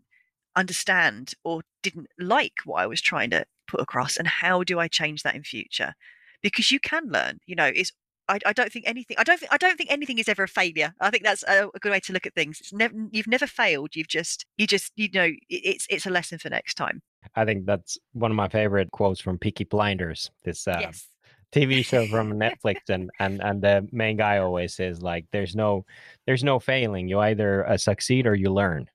[0.56, 4.16] understand or didn't like what I was trying to put across?
[4.16, 5.94] And how do I change that in future?
[6.42, 7.92] Because you can learn you know it's
[8.28, 10.48] I, I don't think anything I don't think I don't think anything is ever a
[10.48, 13.26] failure I think that's a, a good way to look at things it's never you've
[13.26, 17.02] never failed you've just you just you know it's it's a lesson for next time
[17.34, 21.08] I think that's one of my favorite quotes from Peaky Blinders this uh, yes
[21.52, 25.84] TV show from Netflix, and and and the main guy always says like, "There's no,
[26.26, 27.08] there's no failing.
[27.08, 28.86] You either uh, succeed or you learn."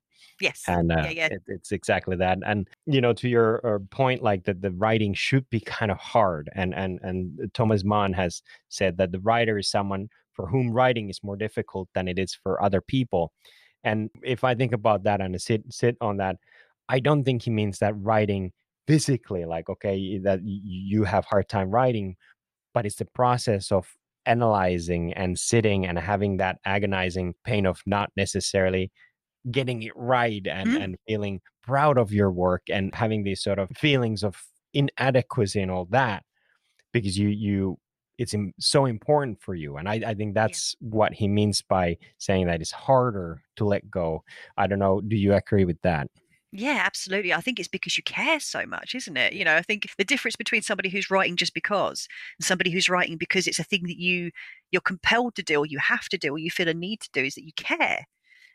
[0.44, 0.64] Yes.
[0.68, 1.26] And uh, yeah, yeah.
[1.28, 2.38] It, it's exactly that.
[2.46, 5.98] And you know, to your uh, point, like that the writing should be kind of
[5.98, 6.50] hard.
[6.54, 11.10] And and and Thomas Mann has said that the writer is someone for whom writing
[11.10, 13.32] is more difficult than it is for other people.
[13.86, 16.36] And if I think about that and sit sit on that,
[16.90, 18.52] I don't think he means that writing
[18.86, 22.18] physically, like okay, that you have hard time writing,
[22.74, 23.88] but it's the process of
[24.26, 28.92] analyzing and sitting and having that agonizing pain of not necessarily
[29.52, 30.78] getting it right and Mm.
[30.78, 35.72] and feeling proud of your work and having these sort of feelings of inadequacy and
[35.72, 36.24] all that
[36.94, 37.78] because you you
[38.18, 41.98] it's im- so important for you and I, I think that's what he means by
[42.20, 44.24] saying that it's harder to let go
[44.58, 46.08] i don't know do you agree with that
[46.52, 47.34] Yeah, absolutely.
[47.34, 49.34] I think it's because you care so much, isn't it?
[49.34, 52.90] You know, I think the difference between somebody who's writing just because and somebody who's
[52.90, 54.30] writing because it's a thing that you
[54.72, 57.10] you're compelled to do or you have to do or you feel a need to
[57.12, 58.06] do is that you care.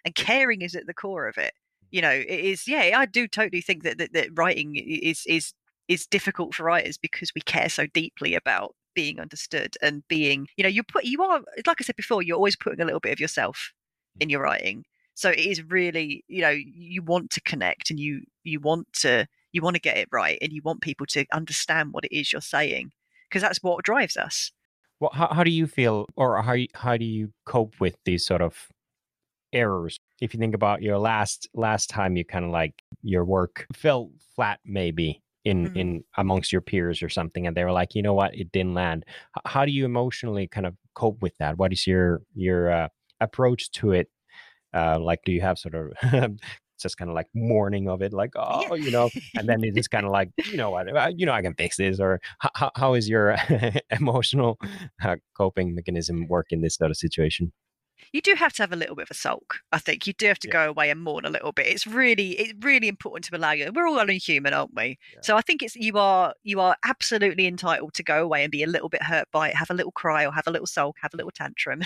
[0.08, 1.52] And caring is at the core of it.
[1.90, 5.52] You know, it is yeah, I do totally think that that, that writing is is
[5.86, 10.62] is difficult for writers because we care so deeply about being understood and being, you
[10.62, 13.12] know, you put you are like I said before, you're always putting a little bit
[13.12, 13.72] of yourself
[14.20, 14.84] in your writing
[15.18, 19.26] so it is really you know you want to connect and you you want to
[19.52, 22.32] you want to get it right and you want people to understand what it is
[22.32, 22.92] you're saying
[23.28, 24.52] because that's what drives us
[25.00, 28.40] well how, how do you feel or how, how do you cope with these sort
[28.40, 28.68] of
[29.52, 33.66] errors if you think about your last last time you kind of like your work
[33.74, 35.76] fell flat maybe in Mhm.
[35.76, 38.34] in amongst your peers or something and they were like you know what?
[38.34, 39.04] It didn't land.
[39.36, 41.56] H- how do you emotionally kind of cope with that?
[41.58, 42.88] What is your your uh,
[43.20, 44.08] approach to it?
[44.74, 45.92] Uh like do you have sort of
[46.82, 49.88] just kind of like mourning of it like oh you know and then it is
[49.88, 50.86] kind of like you know what?
[51.18, 53.36] You know i can fix this or how, how is your
[53.90, 54.58] emotional
[55.02, 57.52] uh, coping mechanism work in this sort of situation
[58.12, 60.26] you do have to have a little bit of a sulk i think you do
[60.26, 60.52] have to Yeah.
[60.52, 63.70] go away and mourn a little bit it's really it's really important to allow you
[63.74, 65.20] we're all only human aren't we Yeah.
[65.22, 68.62] so i think it's you are you are absolutely entitled to go away and be
[68.62, 70.96] a little bit hurt by it have a little cry or have a little sulk
[71.02, 71.82] have a little tantrum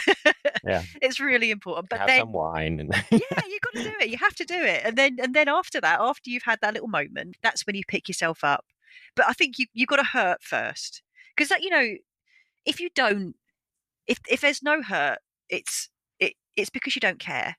[0.65, 0.83] Yeah.
[1.03, 4.09] it's really important but have then some wine and yeah, you got to do it.
[4.11, 6.75] You have to do it, and then and then after that, after you've had that
[6.75, 8.65] little moment, that's when you pick yourself up.
[9.17, 11.03] But I think you you got to hurt first,
[11.35, 11.95] because that you know,
[12.65, 13.35] if you don't,
[14.07, 15.92] if if there's no hurt, it's it
[16.57, 17.57] it's because you don't care,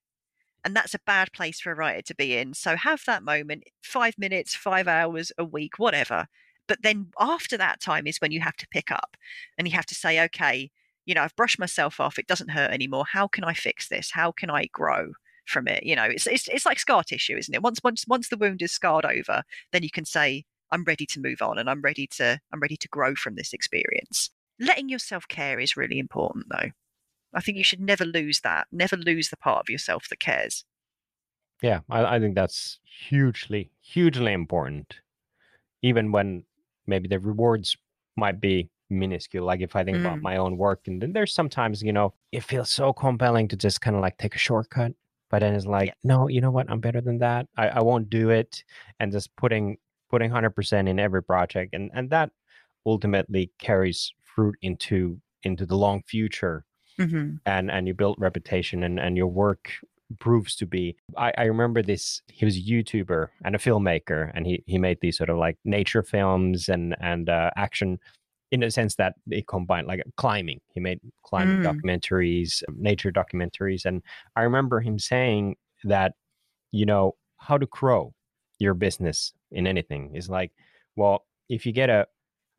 [0.64, 2.54] and that's a bad place for a writer to be in.
[2.54, 6.28] So have that moment, five minutes, five hours, a week, whatever.
[6.68, 9.18] But then after that time is when you have to pick up,
[9.58, 10.72] and you have to say, okay,
[11.06, 14.12] you know i've brushed myself off it doesn't hurt anymore how can i fix this
[14.12, 15.12] how can i grow
[15.46, 18.30] from it you know it's it's, it's like scar tissue isn't it once once once
[18.30, 21.70] the wound is scarred over then you can say i'm ready to move on and
[21.70, 24.30] i'm ready to i'm ready to grow from this experience
[24.60, 26.70] letting yourself care is really important though
[27.34, 30.66] i think you should never lose that never lose the part of yourself that cares
[31.62, 34.96] yeah I, I think that's hugely hugely important
[35.82, 36.44] even when
[36.88, 37.78] maybe the rewards
[38.16, 40.02] might be minuscule like if i think mm.
[40.02, 43.56] about my own work and then there's sometimes you know it feels so compelling to
[43.56, 44.94] just kind of like take a shortcut
[45.30, 45.94] but then it's like yeah.
[46.04, 48.64] no you know what i'm better than that I, I won't do it
[49.00, 49.78] and just putting
[50.10, 52.30] putting 100% in every project and and that
[52.86, 56.66] ultimately carries fruit into into the long future
[57.00, 57.36] mm-hmm.
[57.46, 59.72] and and you build reputation and and your work
[60.20, 64.46] proves to be I, I remember this he was a youtuber and a filmmaker and
[64.46, 68.00] he he made these sort of like nature films and and uh, action
[68.54, 70.62] in a sense that they combined like climbing.
[70.76, 71.66] He made climbing mm.
[71.66, 74.04] documentaries, nature documentaries, and
[74.36, 76.14] I remember him saying that,
[76.72, 78.14] you know, how to grow
[78.60, 80.52] your business in anything is like,
[80.96, 82.06] well, if you get a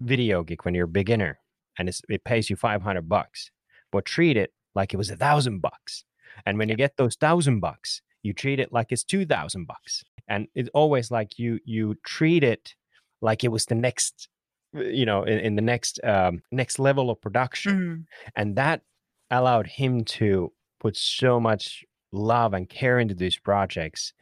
[0.01, 1.39] video gig when you're a beginner
[1.79, 3.53] and it pays you 500 bucks,
[3.95, 6.05] but treat it like it was a thousand bucks.
[6.45, 10.05] And when you get those thousand bucks, you treat it like it's 2000 bucks.
[10.29, 12.75] And it's always like you, you treat it
[13.21, 14.29] like it was the next
[14.75, 18.05] you know in, in the next um, next level of production mm.
[18.35, 18.83] and that
[19.31, 24.13] allowed him to put so much love and care into these projects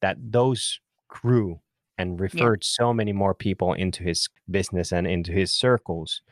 [0.00, 1.60] that those grew
[1.98, 2.68] and referred yeah.
[2.84, 6.22] so many more people into his business and into his circles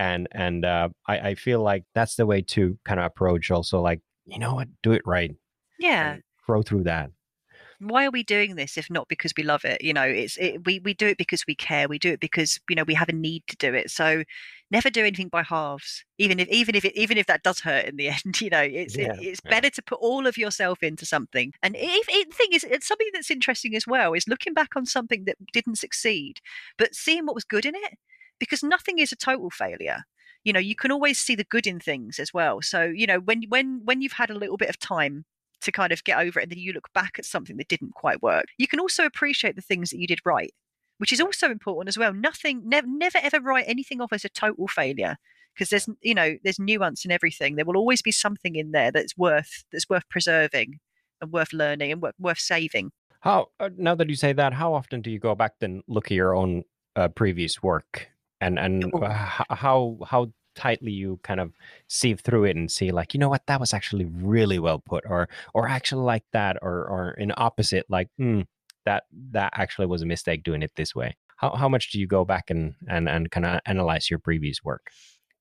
[0.00, 3.80] and and uh, I, I feel like that's the way to kind of approach also
[3.80, 4.68] like you know what?
[4.82, 5.32] Do it right
[5.78, 6.16] yeah.
[6.46, 7.10] grow through that.
[7.80, 9.82] Why are we doing this if not because we love it?
[9.82, 11.86] You know it's it, we we do it because we care.
[11.86, 13.90] We do it because you know we have a need to do it.
[13.90, 14.22] So
[14.70, 17.86] never do anything by halves even if even if it, even if that does hurt
[17.86, 19.50] in the end you know it's yeah, it, it's yeah.
[19.50, 21.52] better to put all of yourself into something.
[21.62, 24.86] And if the thing is it's something that's interesting as well is looking back on
[24.86, 26.40] something that didn't succeed
[26.78, 27.98] but seeing what was good in it
[28.40, 30.02] because nothing is a total failure
[30.42, 33.20] you know you can always see the good in things as well so you know
[33.20, 35.24] when when when you've had a little bit of time
[35.60, 37.94] to kind of get over it and then you look back at something that didn't
[37.94, 38.46] quite work.
[38.58, 40.52] You can also appreciate the things that you did right,
[40.98, 42.12] which is also important as well.
[42.12, 45.16] Nothing, never, never ever write anything off as a total failure
[45.54, 47.56] because there's, you know, there's nuance in everything.
[47.56, 50.78] There will always be something in there that's worth, that's worth preserving
[51.20, 52.92] and worth learning and worth, worth saving.
[53.20, 56.06] How, uh, now that you say that, how often do you go back and look
[56.06, 56.64] at your own
[56.96, 58.09] uh, previous work?
[58.40, 59.08] And, and uh,
[59.50, 61.52] how, how tightly you kind of
[61.88, 63.46] sieve through it and see like you know what?
[63.46, 67.86] That was actually really well put or or actually like that or or in opposite
[67.88, 68.46] like mm,
[68.84, 71.16] that that actually was a mistake doing it this way.
[71.36, 74.62] How, how much do you go back and and, and kind of analyze your previous
[74.64, 74.90] work?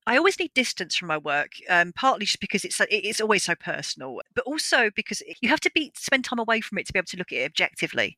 [0.08, 3.56] I always need distance from my work, um, partly just because it's it's always so
[3.56, 7.00] personal, but also because you have to be spend time away from it to be
[7.00, 8.18] able to look at it objectively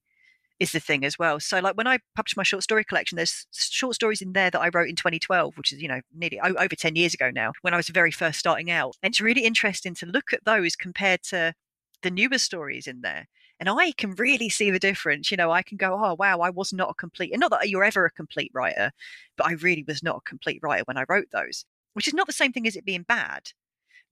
[0.62, 1.40] is the thing as well.
[1.40, 4.62] So, like when I published my short story collection, there's short stories in there that
[4.62, 7.74] I wrote in 2012, which is you know nearly over 10 years ago now, when
[7.74, 8.96] I was very first starting out.
[9.02, 11.56] And it's really interesting to look at those compared to
[12.04, 13.26] the newer stories in there.
[13.60, 15.32] And I can really see the difference.
[15.32, 17.68] You know, I can go, oh wow, I was not a complete, and not that
[17.68, 18.92] you're ever a complete writer,
[19.38, 21.66] but I really was not a complete writer when I wrote those.
[21.94, 23.50] Which is not the same thing as it being bad.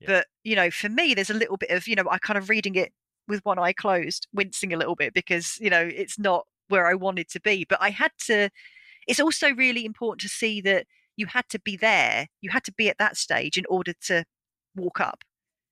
[0.00, 0.06] Yeah.
[0.08, 2.48] But you know, for me, there's a little bit of you know, I kind of
[2.48, 2.92] reading it
[3.30, 6.94] with one eye closed, wincing a little bit because, you know, it's not where I
[6.94, 7.64] wanted to be.
[7.68, 8.50] But I had to,
[9.06, 12.72] it's also really important to see that you had to be there, you had to
[12.72, 14.24] be at that stage in order to
[14.76, 15.22] walk up.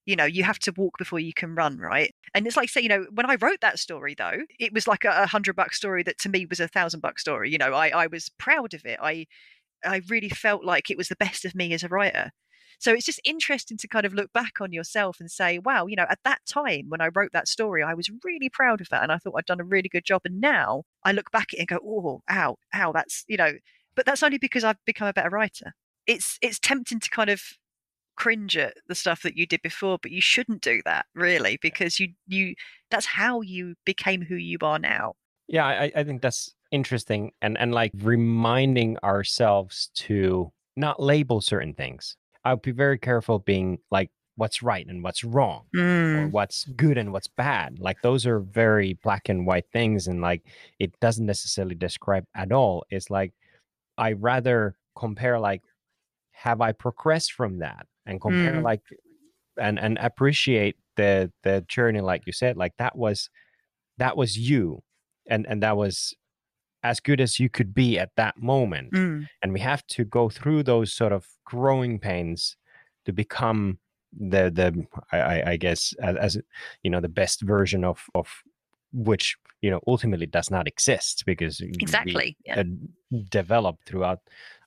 [0.06, 2.14] You know, you have to walk before you can run, right?
[2.34, 5.04] And it's like, say, you know, when I wrote that story, though, it was like
[5.04, 7.50] a, hundred buck story that to me was a thousand buck story.
[7.50, 8.98] You know, I, I was proud of it.
[9.02, 9.26] I,
[9.84, 12.30] I really felt like it was the best of me as a writer.
[12.78, 15.96] So it's just interesting to kind of look back on yourself and say, wow, you
[15.96, 19.02] know, at that time when I wrote that story, I was really proud of that.
[19.02, 20.22] And I thought I'd done a really good job.
[20.24, 23.52] And now I look back at it and go, oh, ow, ow, that's, you know,
[23.96, 25.72] but that's only because I've become a better writer.
[26.06, 27.42] It's it's tempting to kind of
[28.16, 31.98] cringe at the stuff that you did before, but you shouldn't do that really, because
[31.98, 32.54] you you
[32.90, 35.14] that's how you became who you are now.
[35.48, 41.74] Yeah, I, I think that's interesting and and like reminding ourselves to not label certain
[41.74, 42.16] things
[42.48, 46.16] I would be very careful being like what's right and what's wrong mm.
[46.16, 50.22] or what's good and what's bad like those are very black and white things and
[50.22, 50.42] like
[50.78, 53.32] it doesn't necessarily describe at all it's like
[53.98, 55.62] i rather compare like
[56.30, 58.62] have i progressed from that and compare mm.
[58.62, 58.80] like
[59.60, 63.28] and and appreciate the the journey like you said like that was
[63.98, 64.80] that was you
[65.28, 66.14] and and that was
[66.88, 68.92] as good as you could be at that moment.
[68.92, 69.26] Mm.
[69.42, 72.56] And we have to go through those sort of growing pains
[73.04, 73.78] to become
[74.18, 76.38] the the I, I guess as, as
[76.82, 78.28] you know the best version of of
[78.92, 82.60] which you know ultimately does not exist because exactly we, yeah.
[82.60, 84.20] uh, developed throughout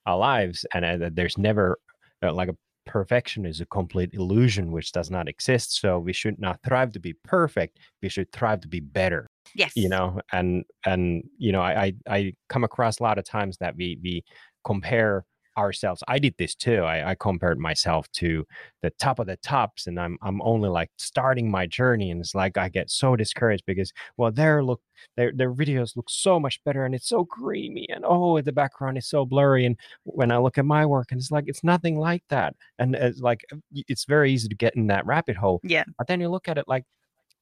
[0.05, 1.80] our lives and uh, there's never
[2.22, 6.39] uh, like a perfection is a complete illusion which does not exist so we should
[6.39, 10.64] not thrive to be perfect we should thrive to be better yes you know and
[10.86, 14.24] and you know i i, I come across a lot of times that we we
[14.64, 15.26] compare
[15.58, 16.04] ourselves.
[16.08, 16.84] I did this too.
[16.84, 18.46] I, I, compared myself to
[18.82, 22.36] the top of the tops, and I'm I'm only like starting my journey, and it's
[22.36, 24.82] like I get so discouraged because well, their look
[25.18, 28.98] their their videos look so much better, and it's so creamy, and oh, the background
[28.98, 31.98] is so blurry, and when I look at my work, and it's like it's nothing
[31.98, 35.60] like that, and it's like it's very easy to get in that rabbit hole.
[35.64, 35.84] Yeah.
[35.98, 36.86] But then you look at it like,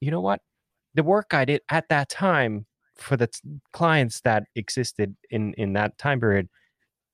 [0.02, 0.42] you know what,
[0.94, 2.66] the work I did at that time
[2.96, 3.40] for the t-
[3.72, 6.50] clients that existed in in that time period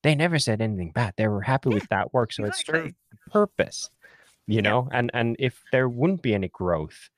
[0.06, 1.14] they never said anything bad.
[1.16, 2.78] They were happy with that work, so exactly.
[2.78, 3.90] it served the purpose.
[4.46, 4.60] You yeah.
[4.60, 7.10] know, and and if there wouldn't be any growth,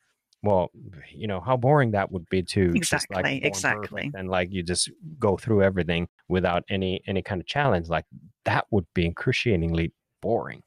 [0.43, 0.71] well,
[1.13, 4.63] you know how boring that would be to exactly, just like exactly, and like you
[4.63, 7.89] just go through everything without any any kind of challenge.
[7.89, 8.07] Like
[8.47, 9.93] that would be excruciatingly
[10.23, 10.63] boring.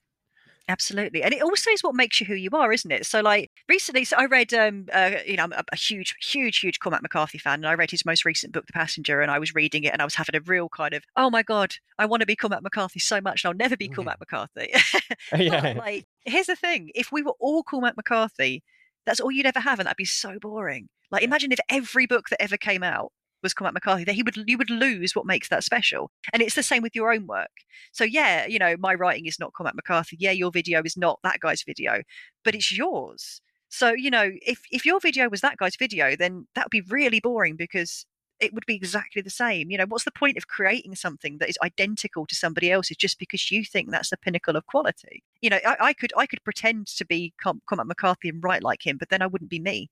[0.68, 3.05] Absolutely, and it also is what makes you who you are, isn't it?
[3.05, 6.59] So, like recently, so I read, um, uh, you know, I'm a, a, huge, huge,
[6.59, 9.39] huge Cormac McCarthy fan, and I read his most recent book, The Passenger, and I
[9.39, 12.05] was reading it, and I was having a real kind of, oh my god, I
[12.05, 13.95] want to be Cormac McCarthy so much, and I'll never be mm.
[13.95, 14.72] Cormac McCarthy.
[15.36, 15.74] yeah.
[15.78, 18.64] like, here's the thing: if we were all Cormac McCarthy,
[19.05, 20.88] that's all you'd ever have, and that'd be so boring.
[21.09, 23.12] Like, imagine if every book that ever came out
[23.43, 26.11] was Cormac McCarthy, that he would you would lose what makes that special.
[26.33, 27.51] And it's the same with your own work.
[27.91, 30.17] So yeah, you know, my writing is not Cormac McCarthy.
[30.19, 32.01] Yeah, your video is not that guy's video,
[32.43, 33.41] but it's yours.
[33.69, 36.81] So, you know, if if your video was that guy's video, then that would be
[36.81, 38.05] really boring because
[38.41, 39.69] it would be exactly the same.
[39.71, 43.19] You know, what's the point of creating something that is identical to somebody else's just
[43.19, 45.23] because you think that's the pinnacle of quality?
[45.41, 48.85] You know, I, I could I could pretend to be Cormac McCarthy and write like
[48.85, 49.89] him, but then I wouldn't be me.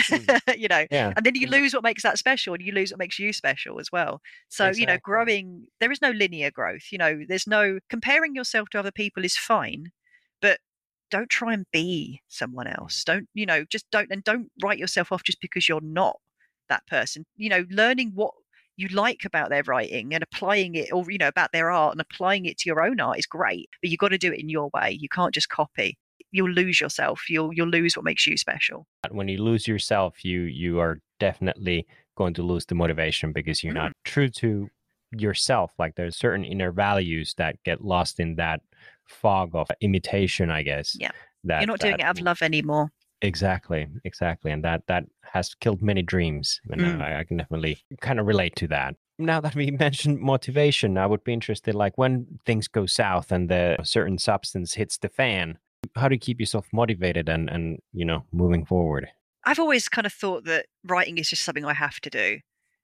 [0.00, 0.40] Mm.
[0.58, 1.12] you know yeah.
[1.14, 3.78] and then you lose what makes that special and you lose what makes you special
[3.78, 4.80] as well so exactly.
[4.80, 8.78] you know growing there is no linear growth you know there's no comparing yourself to
[8.78, 9.92] other people is fine
[10.40, 10.60] but
[11.10, 12.78] don't try and be someone mm.
[12.78, 16.16] else don't you know just don't and don't write yourself off just because you're not
[16.70, 18.32] that person you know learning what
[18.76, 22.00] you like about their writing and applying it or you know about their art and
[22.00, 24.48] applying it to your own art is great but you've got to do it in
[24.48, 25.98] your way you can't just copy
[26.32, 27.28] you'll lose yourself.
[27.28, 28.86] You'll you'll lose what makes you special.
[29.10, 33.72] When you lose yourself, you you are definitely going to lose the motivation because you're
[33.72, 33.76] mm.
[33.84, 34.68] not true to
[35.12, 35.72] yourself.
[35.78, 38.60] Like there's certain inner values that get lost in that
[39.06, 40.96] fog of imitation, I guess.
[40.98, 41.10] Yeah.
[41.44, 42.90] That, you're not doing it out of love anymore.
[43.20, 47.00] Exactly, exactly, and that that has killed many dreams, and mm.
[47.00, 51.06] I, I can definitely kind of relate to that now that we mentioned motivation, I
[51.06, 55.58] would be interested like when things go south and the certain substance hits the fan,
[55.96, 59.08] how do you keep yourself motivated and and you know moving forward?
[59.44, 62.38] I've always kind of thought that writing is just something i have to do.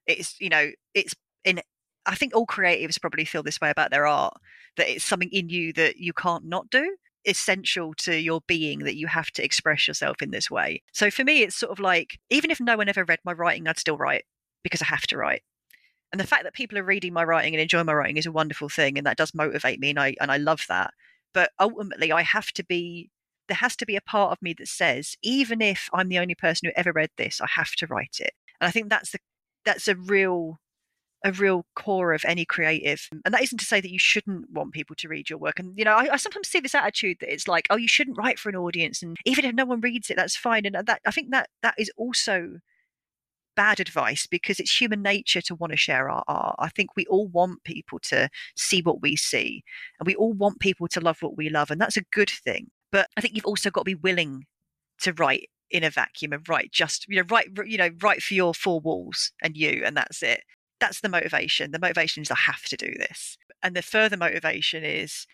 [0.06, 1.60] It's you know it's in
[2.06, 4.34] i think all creatives probably feel this way about their art
[4.76, 6.96] that it's something in you that you can't not do
[7.26, 10.82] essential to your being that you have to express yourself in this way.
[10.92, 13.68] So for me it's sort of like even if no one ever read my writing
[13.68, 14.24] i'd still write
[14.62, 15.42] because i have to write.
[16.10, 18.32] And the fact that people are reading my writing and enjoy my writing is a
[18.32, 20.94] wonderful thing and that does motivate me and i and i love that
[21.34, 23.10] but ultimately, I have to be,
[23.48, 26.34] there has to be a part of me that says, even if I'm the only
[26.34, 28.32] person who ever read this, I have to write it.
[28.60, 29.18] And I think that's the,
[29.64, 30.60] that's a real,
[31.24, 33.08] a real core of any creative.
[33.24, 35.58] And that isn't to say that you shouldn't want people to read your work.
[35.58, 38.18] And, you know, I, I sometimes see this attitude that it's like, oh, you shouldn't
[38.18, 39.02] write for an audience.
[39.02, 40.64] And even if no one reads it, that's fine.
[40.64, 42.58] And that, I think that that is also
[43.58, 46.54] bad advice because it's human nature to want to share our art.
[46.60, 49.64] I think we all want people to see what we see
[49.98, 51.72] and we all want people to love what we love.
[51.72, 52.68] And that's a good thing.
[52.92, 54.44] But I think you've also got to be willing
[55.00, 58.34] to write in a vacuum and write just, you know, write, you know, write for
[58.34, 60.42] your four walls and you, and that's it.
[60.78, 61.72] That's the motivation.
[61.72, 63.36] The motivation is I have to do this.
[63.60, 65.26] And the further motivation is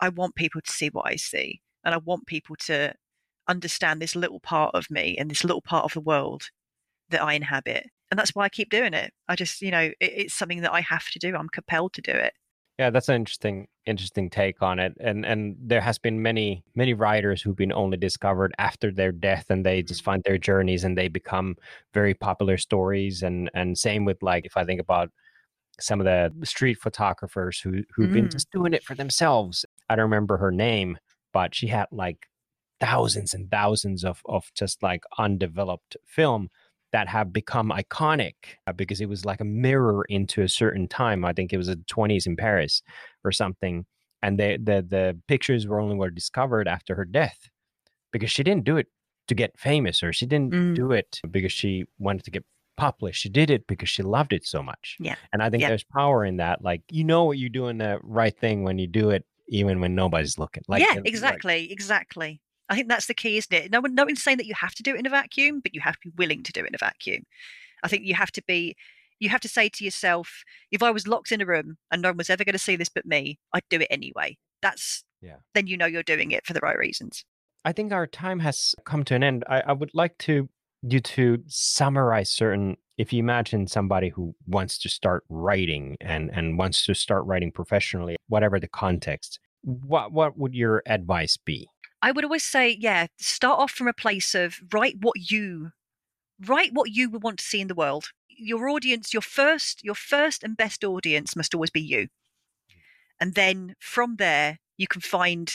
[0.00, 1.60] I want people to see what I see.
[1.84, 2.94] And I want people to
[3.46, 6.48] understand this little part of me and this little part of the world
[7.10, 7.86] that I inhabit.
[8.10, 9.12] And that's why I keep doing it.
[9.28, 11.34] I just, you know, it, it's something that I have to do.
[11.34, 12.32] I'm compelled to do it.
[12.78, 14.92] Yeah, that's an interesting interesting take on it.
[15.00, 19.46] And and there has been many many writers who've been only discovered after their death
[19.48, 20.10] and they just mm-hmm.
[20.10, 21.56] find their journeys and they become
[21.94, 25.10] very popular stories and and same with like if I think about
[25.80, 28.14] some of the street photographers who who've mm.
[28.14, 29.64] been just doing it for themselves.
[29.88, 30.98] I don't remember her name,
[31.32, 32.26] but she had like
[32.78, 36.50] thousands and thousands of of just like undeveloped film
[36.92, 38.34] that have become iconic
[38.66, 41.24] uh, because it was like a mirror into a certain time.
[41.24, 42.82] I think it was the 20s in Paris
[43.24, 43.84] or something.
[44.22, 47.38] and they, the the pictures were only were discovered after her death
[48.12, 48.86] because she didn't do it
[49.28, 50.74] to get famous or she didn't Mm.
[50.74, 52.44] do it because she wanted to get
[52.76, 53.20] published.
[53.22, 54.96] She did it because she loved it so much.
[55.00, 55.16] Yeah.
[55.32, 56.62] And I think there's power in that.
[56.62, 59.94] Like you know what you're doing the right thing when you do it, even when
[59.94, 60.62] nobody's looking.
[60.68, 62.40] Like yeah, and, like, exactly, exactly.
[62.68, 63.70] I think that's the key, isn't it?
[63.70, 65.74] No one, no one's saying that you have to do it in a vacuum, but
[65.74, 67.24] you have to be willing to do it in a vacuum.
[67.82, 68.76] I think you have to be,
[69.20, 70.42] you have to say to yourself,
[70.72, 72.76] if I was locked in a room and no one was ever going to see
[72.76, 74.36] this but me, I'd do it anyway.
[74.62, 75.36] That's, Yeah.
[75.54, 77.24] Then you know you're doing it for the right reasons.
[77.64, 79.44] I think our time has come to an end.
[79.48, 80.48] I, I would like to
[80.82, 86.58] you to summarize certain if you imagine somebody who wants to start writing and and
[86.58, 91.68] wants to start writing professionally, whatever the context, what what would your advice be?
[92.02, 95.72] I would always say, yeah, start off from a place of write what you
[96.44, 98.10] write what you would want to see in the world.
[98.28, 102.08] Your audience, your first, your first and best audience must always be you.
[103.18, 105.52] And then from there, you can find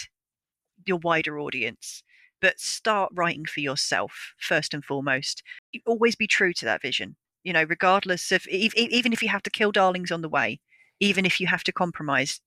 [0.85, 2.03] your wider audience.
[2.41, 5.43] But start writing for yourself first and foremost.
[5.85, 7.15] Always be true to that vision.
[7.43, 10.59] You know, regardless of even if you have to kill darlings on the way,
[10.99, 12.41] even if you have to compromise,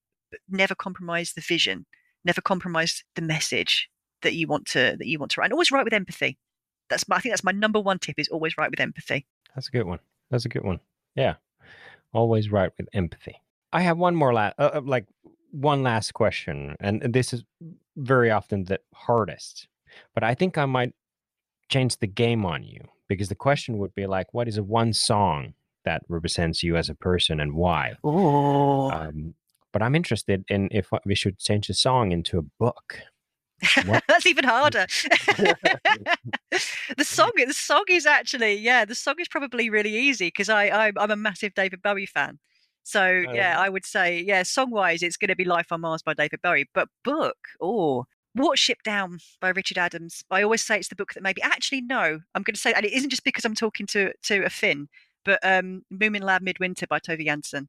[0.49, 1.87] never compromise the vision
[2.25, 3.89] never compromise the message
[4.23, 6.39] that you want to that you want to write and always write with empathy
[6.89, 9.69] that's my, i think that's my number one tip is always write with empathy That's
[9.69, 10.01] a good one.
[10.31, 10.81] That's a good one.
[11.15, 11.35] Yeah.
[12.13, 13.37] Always write with empathy.
[13.73, 15.07] I have one more last, uh, uh, like
[15.51, 17.45] one last question, and this is
[17.97, 19.69] very often the hardest,
[20.15, 20.93] but I think I might
[21.69, 24.93] change the game on you because the question would be like, what is a one
[24.93, 25.55] song
[25.85, 27.95] that represents you as a person and why?
[28.03, 29.35] oh Um,
[29.75, 33.01] but I'm interested in if we should change a song into a book.
[34.09, 34.85] that's even harder
[36.99, 40.69] the song the song is actually yeah the song is probably really easy because i
[40.69, 42.41] I'm, I'm a massive david bowie fan
[42.83, 46.03] so yeah i would say yeah song wise it's going to be life on mars
[46.03, 48.05] by david bowie but book oh
[48.37, 50.25] Watership Down by Richard Adams.
[50.29, 52.85] I always say it's the book that maybe actually no, I'm going to say, and
[52.85, 54.89] it isn't just because I'm talking to to a Finn,
[55.25, 57.69] but um, Moominland Midwinter by Tove Jansson.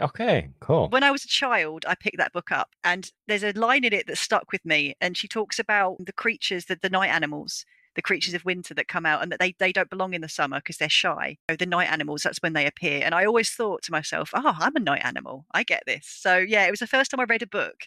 [0.00, 0.88] Okay, cool.
[0.88, 3.92] When I was a child, I picked that book up, and there's a line in
[3.92, 4.94] it that stuck with me.
[5.00, 7.64] And she talks about the creatures, the, the night animals,
[7.94, 10.28] the creatures of winter that come out, and that they, they don't belong in the
[10.28, 11.36] summer because they're shy.
[11.48, 13.02] So the night animals, that's when they appear.
[13.04, 15.46] And I always thought to myself, oh, I'm a night animal.
[15.52, 16.06] I get this.
[16.06, 17.84] So yeah, it was the first time I read a book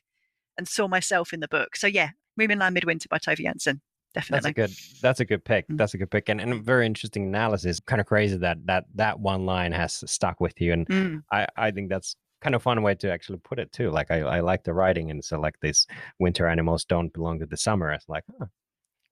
[0.57, 1.75] and saw myself in the book.
[1.75, 3.81] So yeah, Moomin Land Midwinter by Tove Jansson.
[4.13, 4.71] That's a good.
[5.01, 5.67] That's a good pick.
[5.67, 5.77] Mm.
[5.77, 7.79] That's a good pick, and, and a very interesting analysis.
[7.79, 11.23] Kind of crazy that that that one line has stuck with you, and Mm.
[11.31, 13.91] I I think that's kind of fun way to actually put it too.
[13.91, 15.85] Like I I like the writing, and so like this
[16.19, 17.91] winter animals don't belong to the summer.
[17.91, 18.45] It's like huh,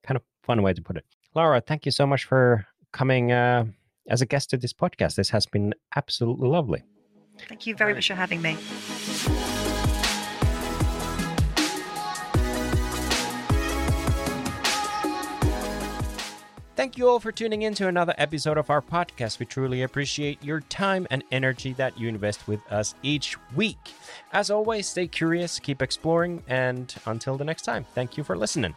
[0.04, 1.04] kind of fun way to put it.
[1.34, 3.66] Laura, thank you so much for coming uh,
[4.08, 5.16] as a guest to this podcast.
[5.16, 6.82] This has been absolutely lovely.
[7.48, 8.56] Thank you very much for having me.
[16.86, 19.40] Thank you all for tuning in to another episode of our podcast.
[19.40, 23.92] We truly appreciate your time and energy that you invest with us each week.
[24.32, 28.72] As always, stay curious, keep exploring, and until the next time, thank you for listening.